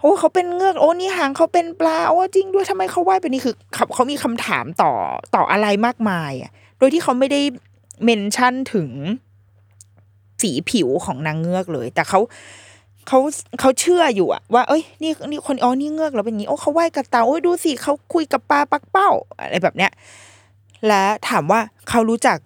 [0.07, 4.91] อ้เขาเป็นเงือกโอ้นี่หางเขาเป็นปลาโอ้จริงด้วยทำไมเขาว่ายเป็นนี่คือเขาเขามีคำถามต่อ
[5.35, 7.41] ต่ออะไรมากมายอะโดยที่เขาไม่ได้
[8.03, 8.89] เมนชั่นถึง
[10.41, 12.19] สีผิวของนางเงือกเลย แต่เขา
[13.07, 13.19] เขา
[13.59, 19.91] เขาเชื่ออยู่อะว่าเอ้ยนี่นี่คนอ๋อนี่เงือกแล้วเป็นงนี้โอ้เขาไหว้กระเต่าโอ้ยดูสิเขาคุยกับปลาปักเป้าอะไรแบบเนี้ย
[20.87, 22.37] และถามว่าเขารู้จัก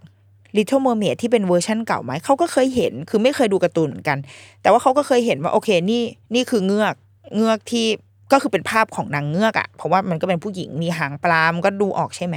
[0.57, 4.17] Little Mermaid ที่เป็นเวอร์ชั่นเก่าไหมเขาก็เคยเห็นคือไม่เคยดูการ์ตูนเหมือนกัน
[4.61, 6.03] แต่ว่าเขาก็เคยเห็นว่าโอเคนี่
[6.35, 6.95] นี่คือเงือก
[7.35, 7.85] เงือกที่
[8.31, 12.35] ก็คือเป็นภาพของนางเงือกอะเพราะว่ามันก็เป็นผู้หญิงมีหางปลามันก็ดูออกใช่ไหม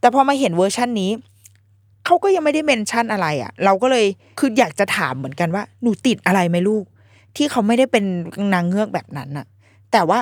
[0.00, 1.10] แต่พอมาเห็นเวอร์ชันนี้
[2.04, 4.06] เขาก็ยังไม่ได้เมนชั่นอะไรอะเราก็เลย
[4.38, 6.84] คืออยากจะถามเหมือนกันว่าหนูติดอะไรไหมลูก
[7.36, 8.04] ที่เขาไม่ได้เป็น
[8.54, 9.46] นางเงือกแบบนั้นอะ
[9.92, 10.18] แต่ว่า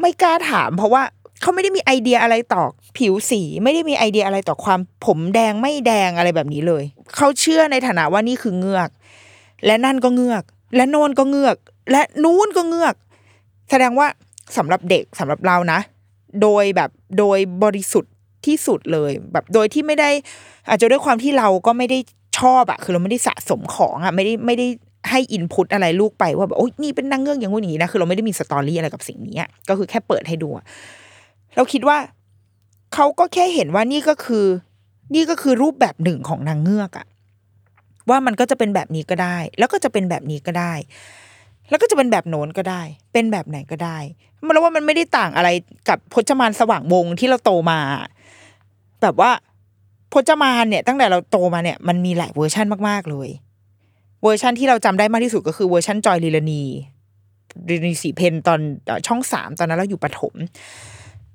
[0.00, 1.02] ไม่กล้าถาม เพราะว่า
[1.40, 2.62] เขาไม่ได้มีไอเดียอะไรต่อ
[2.96, 6.84] ผิวสี ไม่ได้มีไอเดียอะไรต่อความผมแดงไม่แดงอะไรแบบนี้เลย
[7.16, 8.90] เขาเชื่อในฐานะว่านี่คือเงือก
[9.66, 10.44] และนั่นก็เงือก
[10.76, 11.56] และโนนก็เงือก
[11.90, 12.94] และนู้นก็เงือก
[13.70, 14.06] แสดงว่า
[14.56, 15.80] สำหรับเด็กสำหรับเรานะ
[16.42, 18.12] โดยแบบโดยบริสุทธิ์
[18.46, 20.10] ที่สุดเลย แบบโดยที่ไม่ได้
[20.68, 21.98] อาจจะด้วยความที่เราก็ไม่ได้
[22.38, 24.66] ชอบอะคือเราไม่ได้สะสมของอะไม่ได้ไม่ได้
[25.10, 30.48] ให้อินพุตอะไรลูกไปว่าแบบโอ้ยนี่เป็นนางเงือกอย่างงู้นอย่างนี้นะคือเราไม่ได้มีสตอรี่อะไรกับสิ่งนี้อะก็คือแค่เปิดให้ดู
[31.56, 31.98] เราคิดว่า
[32.94, 34.46] เขาก็แค่เห็นว่านี่ก็คือ
[35.14, 37.06] นี่ก็คือรูปแบบหนึ่งของนางเงือกอะ
[38.10, 40.72] ว่ามันก็จะเป็นแบบนี้ก็ได้ แล้วก็จะเป็นแบบนี้ก็ได้
[41.68, 43.98] แล้วก็จะเป็นแบบโน้นก็ได้ เป็นแบบไหนก็ได้
[44.46, 45.48] มันแล้วว่ามันไม่ได้ต่างอะไร
[45.88, 47.78] กับพจมานสว่างวงศ์ที่เราโตมา
[49.02, 49.30] แบบว่า
[50.12, 53.28] พจมานเนี่ย ตั้งแต่เราโตมาเนี่ยมันมีหลายเวอร์ชันมากๆเลย
[54.22, 56.62] เวอร์ชันที่เราจำได้มากที่สุดก็คือเวอร์ชันจอยลีลานี
[57.68, 58.60] ลีลานีสีเพนตอน
[59.06, 60.34] ช่องสามตอนนั้นเราอยู่ประถม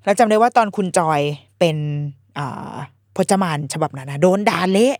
[0.05, 1.21] แล้วจำได้ว่าตอนคุณจอย
[1.59, 1.77] เป็น
[2.37, 2.39] อ
[3.15, 4.95] พจมานฉบับนั้นนะโดนด่าเละ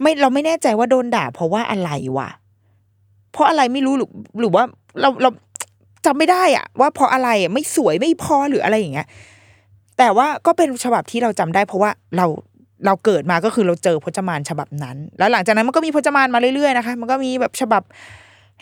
[0.00, 2.28] ไม่เราไม่แน่ใจว่าโดนด่า เพราะว่าอะไรวะ
[3.32, 4.64] เพราะอะไรไม่รู้หรือหรือว่า
[5.00, 5.30] เราเรา
[6.06, 9.08] จำไม่ได้อะว่าเพราะอะไรไม่สวยไม่พอหรืออะไรอย่างเงี้ย
[9.98, 12.26] แต่ว่าก็เป็นฉบับที่เราจำได้ เพราะว่าเรา
[12.86, 17.82] เราเกิดมาก็คือเราเจอพจมานฉบับนั้น แล้วหลังจากนั้นมันก็มีพจมานมาเรื่อยๆนะคะ มันก็มีแบบฉบับ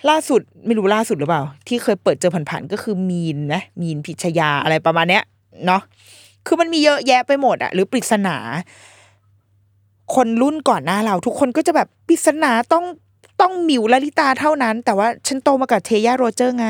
[0.08, 5.24] ล่าสุดไม่รู้ล่าสุดหรือเปล่า ที่เคยเปิดเจอผ่านๆก็คือมินนะมินพีชญาอะไรประมาณเนี้ย
[5.66, 5.82] เนาะ
[6.46, 8.36] คือมันมีเยอะแยะไปหมดอะหรือปริศนา
[10.14, 12.84] คนรุ่นก่อนหน้าเรา ทุกคนก็จะแบบปริศนาต้อง
[13.40, 16.68] ต้องหมิวลลิตาเท่านั้น แต่ว่าฉันโตมากับเทย่าโรเจอร์ไง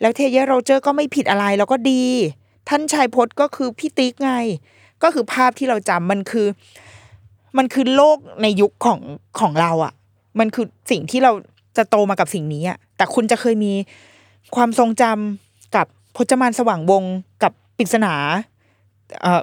[0.00, 2.02] แล้วเทย่าโรเจอร์ก็ไม่ผิดอะไรแล้วก็ดี
[2.68, 4.32] ท่านชายพจน์ก็คือพี่ติ๊กไง
[5.02, 6.46] ก็คือภาพที่เราจำมันคือ
[7.58, 9.00] มันคือโลกในยุคของ
[9.40, 9.92] ของเราอะ่ะ
[10.38, 11.32] มันคือสิ่งที่เรา
[11.76, 13.72] จะโตมากับสิ่งนี้อะ่ะ แต่คุณจะเคยมี
[14.56, 15.86] ความทรงจำกับ
[16.16, 17.04] พจมานสว่างวง
[17.42, 18.14] กับปริศนา
[19.22, 19.42] เอ่อ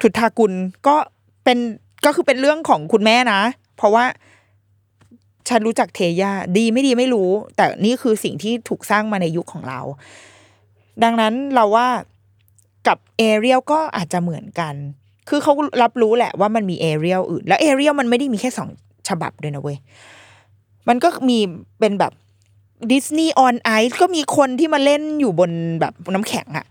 [0.00, 0.52] ขุดทากุล
[0.86, 0.96] ก็
[1.44, 1.58] เป็น
[2.04, 3.40] ก็คือเป็นเรื่องของคุณแม่นะ
[3.76, 4.04] เพราะว่า
[5.48, 9.80] ฉันรู้จักเทย่าดีไม่ดีไม่รู้ แต่นี่คือสิ่งที่ถูกสร้างมาในยุคของเรา
[11.02, 11.88] ดังนั้นเราว่า
[12.86, 14.74] กับเอเรียลก็อาจจะเหมือนกัน
[15.28, 18.68] คือเขารับรู้แหละว่ามันมีเอเรียลอื่น แล้วเอเรียลมันไม่ได้มีแค่สอง
[19.08, 19.78] ฉบับด้วยนะเว้ย
[20.88, 21.38] มันก็มี
[21.80, 22.12] เป็นแบบ
[22.92, 26.66] ดิสนีย์ออนไอซ์ก็มีคนที่มาเล่นอยู่บนแบบน้ำแข็งอะ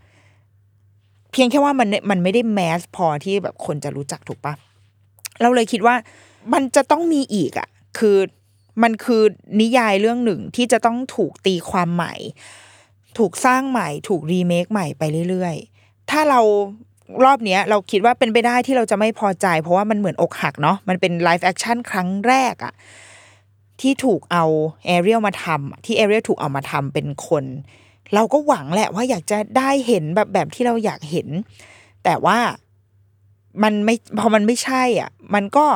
[1.32, 4.54] เพียงแค่ว่ามันมันไม่ได้ mass พอที่แบบคนจะรู้จักถูกปะ
[5.40, 5.94] เราเลยคิดว่า
[6.52, 7.68] มันจะต้องมีอีกอะ
[7.98, 8.16] คือ
[8.82, 9.22] มันคือ
[9.60, 12.14] นิยายเรื่องหนึ่งที่จะต้องถูกตีความใหม่
[13.18, 16.40] ถูกสร้างใหม่ ถูกรีเมคใหม่ไปเรื่อยๆ ถ้าเรา
[17.24, 22.74] รอบเนี้ยเราคิดว่าเป็นไปได้ที่เราจะไม่พอใจ เพราะว่ามันเหมือนอกหักเนาะมันเป็น live action ครั้งแรกอะ
[23.80, 24.44] ที่ถูกเอา
[24.86, 27.44] เอเรียลมาทำที่เอเรียลถูกเอามาทำเป็นคน
[28.14, 31.28] เราก็หวังแหละว่าอยากจะได้เห็นแบบแบบที่เราอยากเห็น
[32.04, 32.38] แต่ว่า
[33.62, 35.66] มันไม่พอมันไม่ใช่อะ มันก็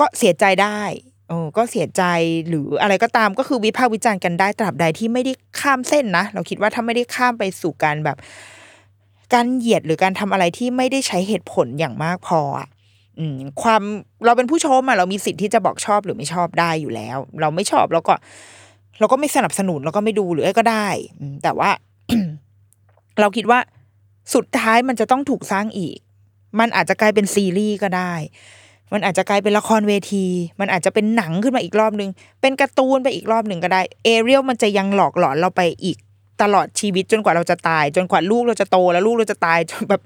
[0.00, 0.80] ก็เสียใจได้
[1.28, 2.02] โอ้ก็เสียใจ
[2.48, 8.16] หรืออะไรก็ตามก็คือวิพากษ์วิจารณ์กันได้ตราบใดที่ไม่ได้ข้ามเส้นนะ เราคิดว่าถ้าไม่ได้ข้ามไปสู่การแบบ
[9.34, 12.68] การเหยียดหรือการทำอะไรที่ไม่ได้ใช้เหตุผลอย่างมากพออะ
[13.18, 13.82] อืมความ
[14.24, 18.14] เราเป็นผู้ชมอะเรามีสิทธิ์ที่จะบอกชอบหรือไม่ชอบได้อยู่แล้ว เราไม่ชอบเราก็
[18.98, 20.88] เราก็ไม่สนับสนุนเราก็ไม่ดูหรืออะไรก็ได้
[21.20, 21.70] อืแต่ว่า
[23.20, 23.58] เราคิดว่า
[24.34, 25.98] สุดท้ายมันจะต้องถูกสร้างอีก
[26.58, 28.12] มันอาจจะกลายเป็นซีรีส์ก็ได้
[28.92, 30.24] มันอาจจะกลายเป็นละครเวที
[30.60, 32.10] มันอาจจะเป็นหนังขึ้นมาอีกรอบหนึ่ง
[32.40, 35.96] เป็นการ์ตูนไปอีกรอบหนึ่งก็ได้ เอเรียลมันจะยังหลอกหลอนเราไปอีก
[36.42, 40.02] ตลอดชีวิตจนกว่าเราจะตาย จนกว่าลูกเราจะโตแล้วลูกเราจะตายจนแบบ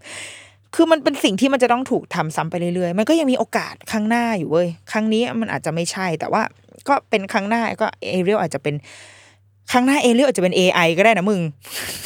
[0.75, 6.43] คือมันเป็นสิ่งที่มันจะต้องถูกทำซ้ำไปเรื่อยๆ มันก็ยังมีโอกาสครั้งหน้าอยู่เว้ย ครั้งนี้มันอาจจะไม่ใช่ แต่ว่า
[6.89, 8.75] ก็เป็นครั้งหน้าก็เอเรียลอาจจะเป็น
[9.73, 11.41] ครั้งหน้าเอเรียลอาจจะเป็น AI ก็ได้นะมึง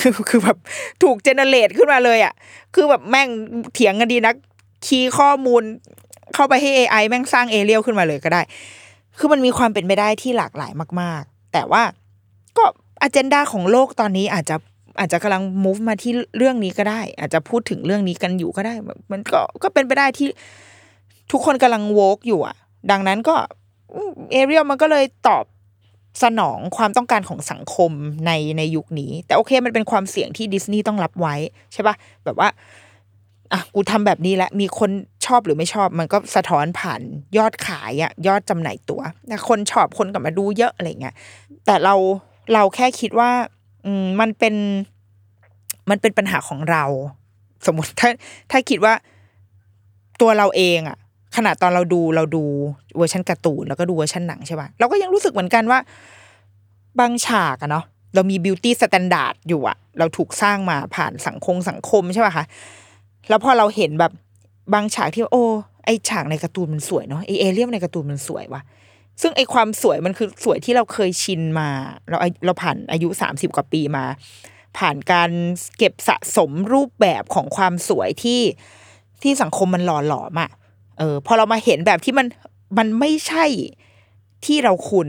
[0.01, 0.57] คือคือแบบ
[1.03, 2.35] ถูก generate ขึ้นมาเลยอะ
[2.75, 3.29] คือแบบแม่ง
[3.75, 4.35] เถียงกันดีนัก
[4.87, 5.63] คีย์ข้อมูล
[6.35, 8.43] เข้าไปให้ AI แม่งสร้างเอเรียลขึ้นมาเลยก็ได้
[9.19, 11.83] คือมันมีความเป็นไปได้ที่หลากหลายมาก ๆ แต่ว่า
[12.57, 12.65] ก็
[13.03, 14.57] agenda ของโลกตอนนี้อาจจะ
[14.99, 18.75] อาจจะกำลัง move มาที่เรื่องนี้ก็ได้ อาจจะพูดถึงเรื่องนี้กันอยู่ก็ได้
[19.13, 20.29] มันก็ก็เป็นไปได้ที่
[21.33, 22.57] ทุกคนกำลัง woke อยู่อะ
[22.91, 23.35] ดังนั้นก็
[24.33, 25.45] เอเรียลมันก็เลยตอบ
[26.23, 27.93] สนองความต้องการของสังคม
[28.27, 31.35] ในในยุคนี้ แต่โอเคมันเป็นความเสี่ยงที่ดิสนีย์ต้องรับไว้
[31.73, 32.49] ใช่ปะแบบว่า
[33.53, 34.91] อะ กูทำแบบนี้แหละมีคน
[35.27, 37.01] ชอบหรือไม่ชอบมันก็สะท้อนผ่าน
[37.39, 39.01] ยอดขายอะยอดจำหน่ายตัว
[39.49, 41.15] คนชอบคนกลับมาดูเยอะอะไรเงี้ย
[41.67, 41.95] แต่เรา
[42.55, 43.31] เราแค่คิดว่า
[43.85, 44.55] อืมมันเป็น
[45.91, 46.85] มันเป็นปัญหาของเรา
[47.67, 48.11] สมมติถ้า
[48.51, 48.95] ถ้าคิดว่า
[50.21, 50.99] ตัวเราเองอะ
[51.37, 52.43] ขนาดตอนเราดูเราดู
[52.97, 55.79] เวอร์ชันการ์ตูนแล้วก็ดูเวอร์ชันหนังใช่ป่ะเราก็ยังรู้สึกเหมือนกันว่า
[57.01, 62.45] บางฉากอะเนาะเรามี beauty standard อยู่อะเราถูกสร้างมาผ่านสังคมสังคมใช่ป่ะคะ
[63.29, 64.13] แล้วพอเราเห็นแบบ
[64.73, 65.45] บางฉากที่โอ้
[65.85, 68.63] ไอฉากในการ์ตูนมันสวยเนาะไอเอเรียลในการ์ตูนมันสวยว่ะ
[69.21, 71.69] ซึ่งไอความสวยมันคือสวยที่เราเคยชินมา
[72.09, 74.05] เราเราผ่านอายุสามสิบกว่าปีมา
[74.79, 75.31] ผ่านการ
[75.79, 78.41] เก็บสะสมรูปแบบของความสวยที่
[79.23, 80.51] ที่สังคมมันหล่อหลอมอะ
[80.99, 82.27] เออพอเรามาเห็นแบบที่มัน
[82.79, 83.45] มันไม่ใช่
[84.45, 85.09] ที่เราคุ้น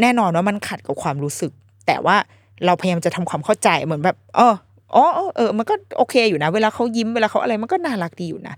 [0.00, 1.52] แน่นอนว่ามันขัดกับความรู้สึก
[1.86, 2.16] แต่ว่า
[2.64, 4.54] เราพยายามจะทำความเข้าใจเหมือนแบบ เออ
[4.94, 5.04] อ๋อ
[5.36, 8.54] เออ มันก็โอเคอยู่นะ เวลาเขายิ้มเวลาเขาอะไรมันก็น่ารักดีอยู่นะ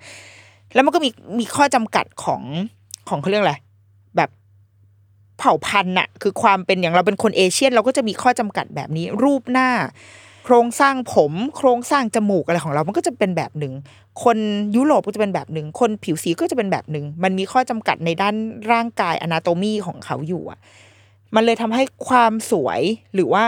[0.74, 2.42] แล้วมันก็มีมีข้อจำกัดของ
[3.08, 3.54] ของเขาเรียกอะไร
[4.16, 4.30] แบบ
[5.38, 9.70] เผ่าพันธุ์น่ะ คือความเป็นอย่างเราเป็นคนเอเชียน เราก็จะมีข้อจำกัดแบบนี้ รูปหน้า
[10.44, 13.74] โครงสร้างผม โครงสร้างจมูกอะไรของเรา มันก็จะเป็นแบบหนึ่ง
[14.24, 14.38] คน
[14.76, 18.34] ยุโรปก็จะเป็นแบบหนึ่งคนผิวสีก็จะเป็นแบบหนึ่งมันมีข้อจำกัดในด้าน
[18.72, 20.58] ร่างกายอนาโตมีของเขาอยู่อะ
[21.34, 22.80] มันเลยทำให้ความสวย
[23.14, 23.44] หรือว่า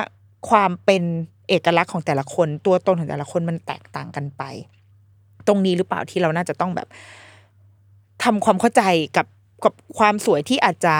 [0.50, 1.02] ความเป็น
[1.48, 4.42] เอกลักษณ์ของแต่ละคนตัวตนของแต่ละคนมันแตกต่างกันไป
[5.46, 6.88] ตรงนี้หรือเปล่าที่เราน่าจะต้องแบบ
[8.24, 8.82] ทำความเข้าใจ
[9.16, 9.26] กับ
[9.64, 10.96] กับความสวยที่อาจจะ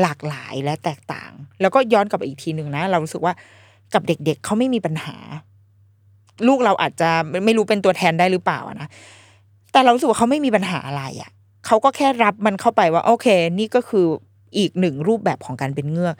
[0.00, 1.30] หลากหลายและแตกต่าง
[1.60, 3.34] แล้วก็ย้อนกลับไปอีกทีหนึ่งนะ เรารู้สึกว่า
[3.94, 5.16] กับเด็กๆเขาไม่มีปัญหา
[6.46, 7.10] ลูกเราอาจจะ
[7.44, 8.88] ไม่รู้เป็นตัวแทนได้หรือเปล่านะ
[9.72, 11.30] แต่เรารู้สึกว่าเขาไม่มีปัญหาอะไรอะ่ะ
[11.66, 13.26] เขาก็แค่รับมันเข้าไปว่า โอเค
[13.58, 14.06] นี่ก็คือ
[14.58, 16.16] อีกหนึ่งรูปแบบของการเป็นเงือก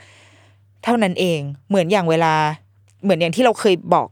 [0.84, 2.34] เท่านั้นเองเหมือนอย่างเวลา
[3.02, 4.08] เหมือนอย่างที่เราเคยบอก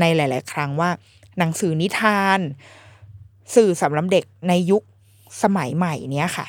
[0.00, 0.90] ในหลาย ๆ ครั้งว่า
[1.38, 2.38] หนังสือนิทาน
[3.54, 4.82] สื่อสำหรับเด็กในยุค
[5.42, 6.46] สมัยใหม่เนี้ยค่ะ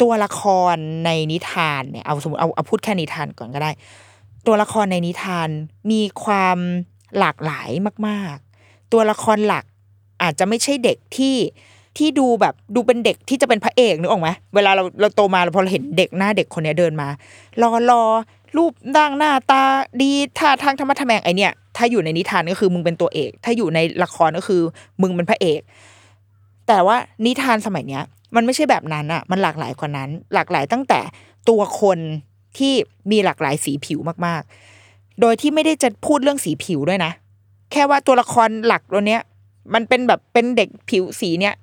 [0.00, 0.42] ตัวละค
[0.74, 3.70] รในนิทานเนี่ยเอาสมมติเอาเอาพูดแค่นิทานก่อนก็ได้
[4.46, 5.48] ตัวละครในนิทาน
[5.90, 6.58] มีความ
[7.18, 7.70] หลากหลาย
[8.08, 9.64] มาก ๆ ตัวละครหลัก
[10.22, 11.36] อาจจะไม่ใช่เด็กที่
[11.98, 17.08] ที่ดูแบบดูเป็นเด็กที่จะเป็นพระเอกนึกออกไหมเวลาเราเราโตมาเราพอเราเห็นเด็กหน้าเด็กคนนี้เดินมา
[17.62, 18.02] รอรอ
[18.56, 19.62] รูปร่างหน้าตา
[20.02, 24.62] ดีท่าทางธรรมะทแมงไอเนี่ย ถ้าอยู่ในนิทานก็คือมึงเป็นตัวเอก ถ้าอยู่ในละครก็คือ
[25.02, 25.60] มึงเป็นพระเอก
[26.68, 26.96] แต่ว่า
[27.26, 28.02] นิทานสมัยเนี้ย
[28.36, 31.00] มันไม่ใช่แบบนั้นอะมันหลากหลายกว่านั้น หลากหลายตั้งแต่
[31.48, 31.98] ตัวคน
[32.58, 32.74] ที่
[33.10, 37.12] มีหลากหลายสีผิวมากๆ โดยที่ไม่ได้จะพูดเรื่องสีผิวด้วยนะ
[37.72, 39.20] แค่ว่าตัวละครหลักตัวเนี้ย
[39.74, 41.54] มันเป็นแบบเป็นเด็กผิวสีเนี้ย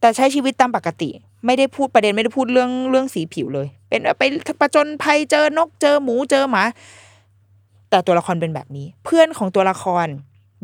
[0.00, 1.10] แต่ใช้ชีวิตตามปกติ
[1.46, 4.22] ไม่ได้พูดประเด็นไม่ได้พูดเรื่องเรื่องสีผิวเลย เป็นไป
[4.60, 6.64] ประจนภัยเจอนกเจอหมูเจอหมา
[7.90, 10.06] แต่ตัวละครเป็นแบบนี้ เพื่อนของตัวละคร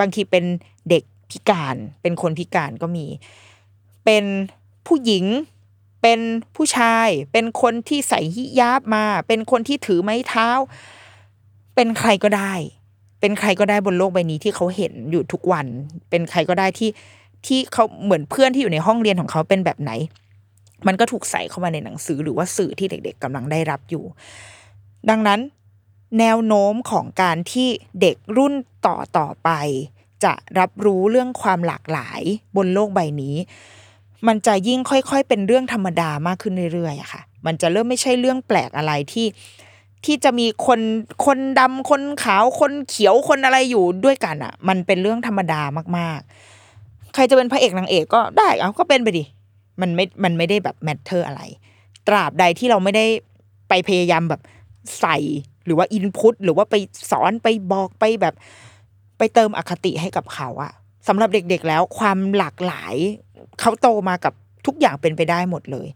[0.01, 0.45] บางทีเป็น
[0.89, 3.07] เด็กพิการ เป็นคนพิการก็มี
[4.05, 4.25] เป็น
[4.87, 5.25] ผู้หญิง
[6.03, 6.21] เป็น
[6.57, 10.49] ผู้ชาย เป็นคนที่ใส่ฮิญาบมา เป็นคนที่ถือไม้เท้า
[11.75, 12.53] เป็นใครก็ได้
[13.21, 15.67] เป็นใครก็ได้บนโลกใบนี้ที่เขาเห็นอยู่ทุกวัน
[16.11, 16.91] เป็นใครก็ได้ที่
[17.47, 19.93] ที่เขาเหมือนเพื่อนที่อยู่ในห้องเรียนของเขาเป็นแบบไหน
[20.87, 24.05] มันก็ถูกใส่เข้ามาในหนังสือหรือว่าสื่อที่เด็ก ๆกำลังได้รับอยู่
[25.11, 25.41] ดังนั้น
[26.19, 27.69] แนวโน้มของการที่
[28.01, 28.55] เด็กรุ่น
[28.87, 29.51] ต่อต่อไป
[30.25, 32.23] จะรับรู้เรื่องความหลากหลาย
[32.57, 33.37] บนโลกใบนี้
[34.27, 39.27] มันจะยิ่งค่อยๆ เป็นเรื่องธรรมดามากขึ้นเรื่อยๆค่ะ มันจะเริ่มไม่ใช่เรื่องแปลกอะไรที่
[40.05, 40.81] ที่จะมีคน
[41.27, 45.61] คนดำคนขาวคนเขียวคนอะไรอยู่ด้วยกันอะ มันเป็นเรื่องธรรมดา
[45.99, 49.25] มากๆ ใครจะเป็นพระเอกนางเอกก็ได้เอาก็เป็นไปดิ
[49.81, 51.43] มันไม่มันไม่ได้แบบ matter อะไร
[52.09, 53.07] ตราบใดที่เราไม่ได้
[53.69, 54.41] ไปพยายามแบบ
[55.01, 55.17] ใส่
[55.65, 56.75] หรือว่าอินพุตหรือว่าไป
[57.11, 58.35] สอนไปบอกไปแบบ
[59.19, 60.73] ไปเติมอคติให้กับเขาอะ
[61.09, 62.95] สำหรับเด็กๆแล้วความหลากหลาย
[63.61, 64.33] เขาโตมากับ
[64.67, 65.89] ทุกอย่างเป็นไปได้หมดเลย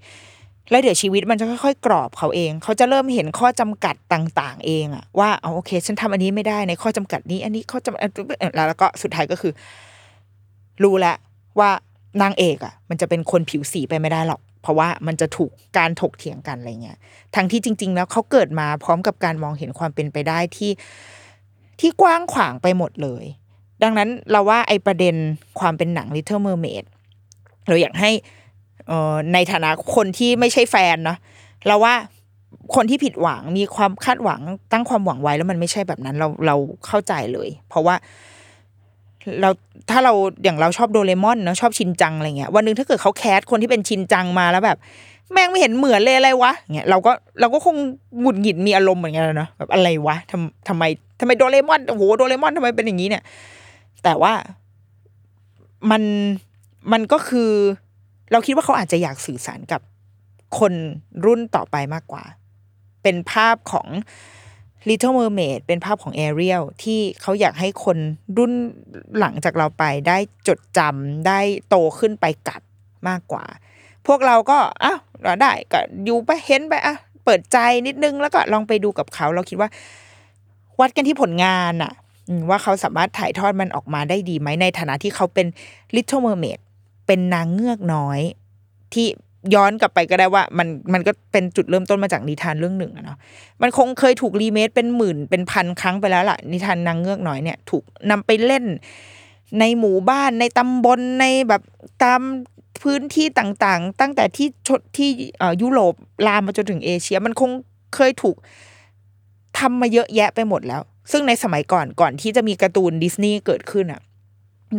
[0.71, 8.01] แล้วเดี๋ยวชีวิตมันจะค่อยๆ กรอบเขาเอง เขาจะเริ่มเห็นข้อจำกัดต่างๆ เองอะว่าเอาโอเค ฉันทำอันนี้ไม่ได้ในข้อจำกัดนี้ อันนี้ข้อจำกัด
[8.69, 9.53] แล้วก็สุดท้ายก็คือ
[10.83, 11.17] รู้แล้ว
[11.59, 11.71] ว่า
[12.23, 16.99] นางเอกอะมันจะเป็นคนผิวสีไปไม่ได้หรอก เพราะว่ามันจะถูกการถกเถียงกันอะไรเงี้ย
[17.35, 20.71] ทั้งที่จริง ๆ แล้วเขาเกิดมาพร้อมกับการมองเห็นความเป็นไปได้ที่
[21.81, 23.25] ที่กว้างขวางไปหมดเลย
[23.83, 25.15] ดังนั้นเราว่าไอประเด็น
[25.61, 26.85] ความเป็นหนัง Little Mermaid
[27.69, 28.11] เราอยากให้
[28.91, 31.19] อ่อในฐานะคนที่ไม่ใช่แฟนเนาะ
[31.67, 31.95] เราว่า
[32.75, 34.41] คนที่ผิดหวังมีความคาดหวัง
[34.73, 36.57] ตั้งความหวังไว้แล้วมันไม่ใช่แบบนั้นเราเรา
[36.87, 37.95] เข้าใจเลย เพราะว่า
[39.41, 39.51] เรา
[39.91, 40.13] ถ้าเรา
[40.45, 44.79] อย่างเราชอบโดเรมอนเนาะชอบชินจังอะไรเงี้ยวันหนึ่งถ้าเกิดเขาแคสคนที่เป็นชินจังมาแล้วแบบ
[45.33, 47.77] แม่งไม่เห็นเหมือนเลยอะไรวะเงี้ยเราก็เราก็คง
[48.21, 50.83] หงุดหงิดมีอารมณ์เหมือนกันเนาะแบบอะไรวะทำทำไม
[51.21, 53.23] ทำไมโดเรมอนโอ้โหโดเรมอนทำไมเป็นอย่างนี้เนี่ย
[54.05, 54.33] แต่ว่า
[55.91, 56.03] มัน
[56.93, 57.51] มันก็คือ
[58.33, 59.81] เราคิดว่าเขาอาจจะอยากสื่อสารกับ
[60.59, 60.73] คน
[61.25, 62.25] รุ่นต่อไปมากกว่า
[63.03, 63.87] เป็นภาพของ
[64.89, 67.99] Little Mermaid เป็นภาพของ Ariel ที่เขาอยากให้คน
[68.39, 68.53] รุ่น
[69.19, 70.19] หลังจากเราไปได้
[70.49, 72.63] จดจำได้โตขึ้นไปกับ
[73.09, 73.45] มากกว่า
[74.07, 79.71] พวกเราก็อ้าวเราได้ก็อยู่ไปเห็นไปอะเปิดใจนิดนึงแล้วก็ลองไปดูกับเขา เราคิดว่า
[80.81, 81.93] วัดกันที่ผลงานอะ
[82.49, 85.47] ว่าเขาสามารถถ่ายทอดมันออกมาได้ดีไหมในฐานะที่เขาเป็น
[85.95, 86.61] Little Mermaid
[87.07, 88.21] เป็นนางเงือกน้อย
[88.95, 89.07] ที่
[89.55, 93.19] ย้อนกลับไปก็ได้ว่ามันมันก็เป็นจุดเริ่มต้นมาจากนิทานเรื่องหนึ่งอะเนาะ
[93.63, 98.65] มันคงเคยถูกรีเมคเป็นหมื่นเป็นพันครั้งไปแล้วล่ะ นิทานนางเงือกน้อยเนี่ย ถูกนำไปเล่น
[99.61, 101.63] ในหมู่บ้านในตำบลในแบบ
[102.05, 102.23] ตาม
[102.83, 105.11] พื้นที่ต่างๆ ตั้งแต่ที่ชดที่
[105.63, 105.95] ยุโรป
[106.27, 107.51] ลามมาจนถึงเอเชีย มันคง
[107.95, 108.37] เคยถูก
[109.59, 114.01] ทำมาเยอะแยะไปหมดแล้ว ซึ่งในสมัยก่อนก่อนที่จะมีการ์ตูนดิสนีย์เกิดขึ้นอะ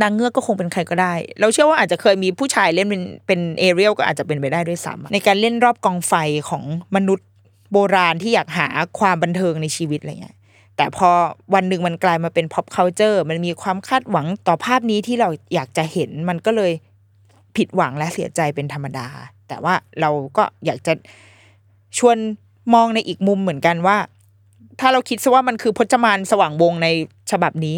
[0.02, 6.14] นางเงือกก็คงเป็นใครก็ได้ เราเชื่อว่าอาจจะเคยมีผู้ชายเล่นเป็นเป็นเอเรียลก็อาจจะเป็นไปได้ด้วยซ้ำในการเล่นรอบกองไฟ
[6.50, 6.64] ของ
[6.96, 7.28] มนุษย์
[7.72, 8.68] โบราณที่อยากหา
[9.00, 10.38] ความบันเทิงในชีวิตอะไรเงี้ย
[10.78, 11.10] แต่พอ
[11.54, 16.72] วันหนึ่งมันกลายมาเป็น pop culture มันมีความคาดหวังต่อภาพนี้ที่เราอยากจะเห็นมันก็เลย
[17.56, 19.08] ผิดหวังและเสียใจเป็นธรรมดา
[19.48, 20.94] แต่ว่าเราก็อยากจะ
[21.98, 22.18] ชวน
[22.74, 23.98] มองในอีกมุมเหมือนกันว่า
[24.80, 26.88] ถ้าเราคิดซะว่ามันคือพจมานสว่างวงใน
[27.32, 27.76] ฉบับนี้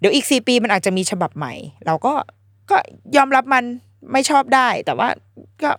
[0.00, 1.52] เดี๋ยวอีกสี่ปีมันอาจจะมีฉบับใหม่
[1.86, 2.14] เราก็
[2.70, 2.76] ก็
[3.16, 3.64] ยอมรับมัน
[4.12, 5.08] ไม่ชอบได้ แต่ว่า
[5.62, 5.70] ก็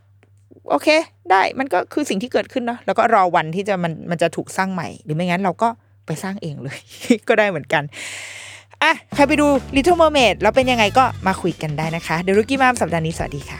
[0.69, 0.87] โอเค
[1.31, 5.69] ได้มันก็คือสิ่งที่เกิดขึ้นเนาะแล้วก็รอวันที่จะมันมันจะถูกสร้างใหม่ หรือไม่งั้นเราก็
[6.05, 6.79] ไปสร้างเองเลย
[7.27, 7.83] ก็ได้เหมือนกัน
[8.83, 13.59] อะใครไปดู Little Mermaid แล้วเป็นยังไงก็มาคุยกันได้นะคะ เดี๋ยวรุกี้มามสัปดาห์นี้สวัสดีค่ะ